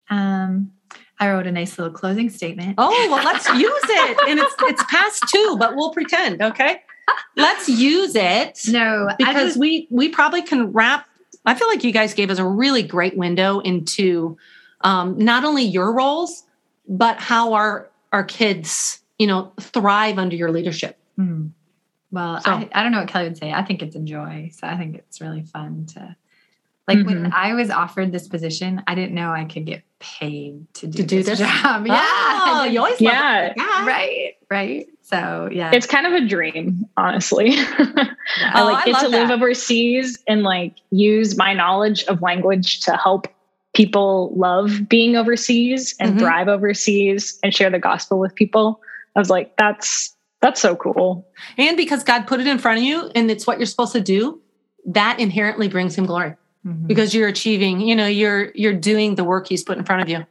Um, 0.09 0.73
I 1.19 1.29
wrote 1.29 1.47
a 1.47 1.51
nice 1.51 1.77
little 1.77 1.93
closing 1.93 2.29
statement. 2.29 2.75
Oh, 2.77 3.07
well, 3.09 3.23
let's 3.23 3.47
use 3.53 3.83
it. 3.83 4.17
And 4.27 4.39
it's 4.39 4.55
it's 4.61 4.83
past 4.89 5.23
two, 5.29 5.55
but 5.59 5.75
we'll 5.75 5.91
pretend, 5.91 6.41
okay? 6.41 6.81
Let's 7.35 7.67
use 7.69 8.15
it 8.15 8.59
No, 8.67 9.07
because 9.17 9.49
just, 9.49 9.59
we 9.59 9.87
we 9.89 10.09
probably 10.09 10.41
can 10.41 10.71
wrap. 10.71 11.07
I 11.45 11.55
feel 11.55 11.67
like 11.67 11.83
you 11.83 11.91
guys 11.91 12.13
gave 12.13 12.29
us 12.29 12.37
a 12.39 12.45
really 12.45 12.83
great 12.83 13.17
window 13.17 13.59
into 13.59 14.37
um, 14.81 15.17
not 15.17 15.43
only 15.43 15.63
your 15.63 15.93
roles, 15.93 16.43
but 16.87 17.17
how 17.19 17.53
our 17.53 17.89
our 18.11 18.23
kids, 18.23 19.01
you 19.17 19.27
know, 19.27 19.53
thrive 19.59 20.17
under 20.19 20.35
your 20.35 20.51
leadership. 20.51 20.97
Hmm. 21.15 21.47
Well, 22.11 22.41
So- 22.41 22.51
I, 22.51 22.69
I 22.73 22.83
don't 22.83 22.91
know 22.91 22.99
what 22.99 23.07
Kelly 23.07 23.25
would 23.29 23.37
say. 23.37 23.51
I 23.53 23.63
think 23.63 23.81
it's 23.81 23.95
a 23.95 23.99
joy. 23.99 24.51
So 24.53 24.67
I 24.67 24.77
think 24.77 24.95
it's 24.97 25.21
really 25.21 25.43
fun 25.43 25.85
to 25.93 26.15
like 26.87 27.05
when 27.05 27.25
Mhm. 27.25 27.31
I 27.33 27.53
was 27.53 27.69
offered 27.69 28.11
this 28.11 28.27
position, 28.27 28.81
I 28.87 28.95
didn't 28.95 29.13
know 29.13 29.31
I 29.31 29.45
could 29.45 29.65
get 29.65 29.83
paid 29.99 30.65
to 30.73 30.87
do, 30.87 30.97
To 30.97 31.03
do 31.03 31.23
this, 31.23 31.39
this? 31.39 31.39
job. 31.39 31.85
Yeah. 31.87 31.93
Oh, 31.95 32.61
I 32.63 32.67
you 32.67 32.79
always 32.79 32.99
Yeah. 32.99 33.11
love 33.11 33.53
that. 33.55 33.83
right. 33.87 34.33
Right. 34.49 34.87
So 35.11 35.49
yeah. 35.51 35.71
It's 35.73 35.85
kind 35.85 36.07
of 36.07 36.13
a 36.13 36.25
dream, 36.25 36.85
honestly. 36.97 37.51
I 37.57 38.15
Oh, 38.55 38.65
like 38.65 38.83
I 38.83 38.85
get 38.85 38.93
love 38.93 39.01
to 39.03 39.09
live 39.09 39.27
that. 39.27 39.33
overseas 39.33 40.17
and 40.27 40.43
like 40.43 40.75
use 40.91 41.37
my 41.37 41.53
knowledge 41.53 42.03
of 42.05 42.21
language 42.21 42.79
to 42.81 42.95
help 42.95 43.27
people 43.73 44.31
love 44.35 44.87
being 44.89 45.15
overseas 45.15 45.95
and 45.99 46.15
Mhm. 46.15 46.19
thrive 46.19 46.47
overseas 46.47 47.39
and 47.43 47.53
share 47.53 47.69
the 47.69 47.79
gospel 47.79 48.19
with 48.19 48.35
people. 48.35 48.79
I 49.15 49.19
was 49.19 49.29
like, 49.29 49.55
that's 49.57 50.15
that's 50.41 50.59
so 50.61 50.75
cool. 50.75 51.27
And 51.57 51.77
because 51.77 52.03
God 52.03 52.25
put 52.25 52.39
it 52.39 52.47
in 52.47 52.57
front 52.57 52.79
of 52.79 52.83
you 52.83 53.11
and 53.13 53.29
it's 53.29 53.45
what 53.45 53.59
you're 53.59 53.67
supposed 53.67 53.93
to 53.93 54.01
do, 54.01 54.41
that 54.87 55.19
inherently 55.19 55.67
brings 55.67 55.95
him 55.95 56.05
glory 56.07 56.35
Mhm. 56.65 56.87
because 56.87 57.13
you're 57.13 57.27
achieving, 57.27 57.79
you 57.81 57.95
know, 57.95 58.07
you're 58.07 58.51
you're 58.55 58.73
doing 58.73 59.15
the 59.15 59.23
work 59.23 59.47
he's 59.47 59.63
put 59.63 59.77
in 59.77 59.83
front 59.83 60.01
of 60.01 60.09
you. 60.09 60.25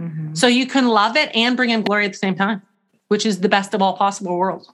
Mhm. 0.00 0.36
So 0.36 0.46
you 0.46 0.66
can 0.66 0.88
love 0.88 1.16
it 1.16 1.34
and 1.34 1.56
bring 1.56 1.70
him 1.70 1.82
glory 1.82 2.04
at 2.04 2.12
the 2.12 2.18
same 2.18 2.34
time, 2.34 2.60
which 3.08 3.24
is 3.26 3.40
the 3.40 3.48
best 3.48 3.74
of 3.74 3.82
all 3.82 3.96
possible 3.96 4.36
worlds. 4.36 4.70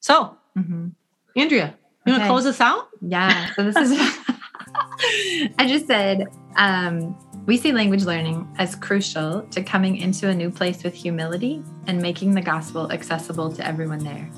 So, 0.00 0.36
Mhm. 0.58 0.92
Andrea, 1.36 1.74
you 2.06 2.12
want 2.12 2.22
to 2.24 2.28
close 2.28 2.46
us 2.46 2.60
out? 2.60 2.88
Yeah. 3.00 3.46
So 3.56 3.64
this 3.64 3.76
is, 3.76 3.98
I 5.58 5.66
just 5.66 5.86
said, 5.86 6.26
um, 6.56 7.16
we 7.46 7.56
see 7.56 7.72
language 7.72 8.04
learning 8.04 8.46
as 8.58 8.74
crucial 8.76 9.42
to 9.50 9.62
coming 9.62 9.96
into 9.96 10.28
a 10.28 10.34
new 10.34 10.50
place 10.50 10.82
with 10.84 10.94
humility 10.94 11.62
and 11.86 12.00
making 12.00 12.34
the 12.34 12.40
gospel 12.40 12.90
accessible 12.92 13.52
to 13.52 13.66
everyone 13.66 13.98
there. 14.04 14.28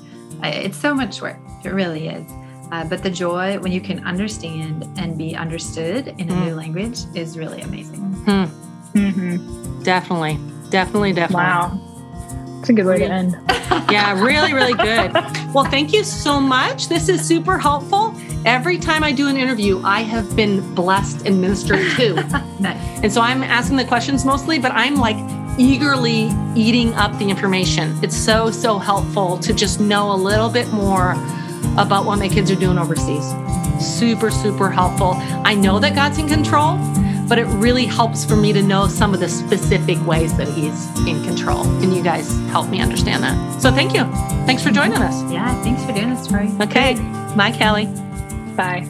It's 0.43 0.77
so 0.77 0.93
much 0.93 1.21
work. 1.21 1.37
It 1.63 1.69
really 1.69 2.07
is. 2.09 2.29
Uh, 2.71 2.83
but 2.83 3.01
the 3.01 3.09
joy 3.09 3.57
when 3.59 3.71
you 3.71 3.79
can 3.79 4.03
understand 4.05 4.83
and 4.97 5.17
be 5.17 5.35
understood 5.35 6.07
in 6.17 6.29
a 6.29 6.33
Mm. 6.33 6.45
new 6.45 6.55
language 6.55 6.99
is 7.15 7.37
really 7.37 7.61
amazing. 7.61 8.01
Mm-hmm. 8.25 9.83
Definitely. 9.83 10.37
Definitely, 10.69 11.13
definitely. 11.13 11.45
Wow. 11.45 11.79
It's 12.67 12.71
a 12.71 12.73
good 12.73 12.85
way 12.85 12.99
to 12.99 13.05
end. 13.05 13.39
Yeah, 13.89 14.21
really, 14.21 14.53
really 14.53 14.73
good. 14.73 15.13
Well, 15.53 15.63
thank 15.63 15.93
you 15.93 16.03
so 16.03 16.41
much. 16.41 16.89
This 16.89 17.07
is 17.07 17.25
super 17.25 17.57
helpful. 17.57 18.13
Every 18.45 18.77
time 18.77 19.01
I 19.01 19.13
do 19.13 19.29
an 19.29 19.37
interview, 19.37 19.81
I 19.81 20.01
have 20.01 20.35
been 20.35 20.75
blessed 20.75 21.25
and 21.25 21.39
ministered 21.39 21.89
to. 21.95 22.15
Nice. 22.59 23.03
And 23.03 23.13
so 23.13 23.21
I'm 23.21 23.43
asking 23.43 23.77
the 23.77 23.85
questions 23.85 24.25
mostly, 24.25 24.59
but 24.59 24.73
I'm 24.73 24.95
like 24.95 25.15
eagerly 25.57 26.31
eating 26.55 26.93
up 26.95 27.17
the 27.17 27.29
information. 27.29 27.97
It's 28.03 28.17
so, 28.17 28.51
so 28.51 28.77
helpful 28.77 29.37
to 29.39 29.53
just 29.53 29.79
know 29.79 30.11
a 30.11 30.17
little 30.17 30.49
bit 30.49 30.67
more 30.73 31.11
about 31.77 32.05
what 32.05 32.19
my 32.19 32.27
kids 32.27 32.51
are 32.51 32.55
doing 32.55 32.77
overseas. 32.77 33.33
Super, 33.79 34.29
super 34.29 34.69
helpful. 34.69 35.13
I 35.45 35.55
know 35.55 35.79
that 35.79 35.95
God's 35.95 36.17
in 36.17 36.27
control, 36.27 36.77
but 37.27 37.37
it 37.39 37.45
really 37.45 37.85
helps 37.85 38.25
for 38.25 38.35
me 38.35 38.53
to 38.53 38.61
know 38.61 38.87
some 38.87 39.13
of 39.13 39.19
the 39.19 39.29
specific 39.29 40.03
ways 40.05 40.35
that 40.37 40.47
He's 40.47 40.87
in 41.07 41.23
control. 41.23 41.63
And 41.81 41.93
you 41.95 42.03
guys 42.03 42.29
help 42.49 42.69
me 42.69 42.81
understand 42.81 43.23
that. 43.23 43.61
So 43.61 43.71
thank 43.71 43.93
you. 43.93 44.03
Thanks 44.45 44.63
for 44.63 44.71
joining 44.71 44.97
us. 44.97 45.31
Yeah. 45.31 45.61
Thanks 45.63 45.83
for 45.83 45.91
doing 45.93 46.09
this, 46.09 46.27
Tori. 46.27 46.49
Okay. 46.61 46.95
Bye, 47.35 47.51
Kelly. 47.51 47.85
Bye. 48.55 48.87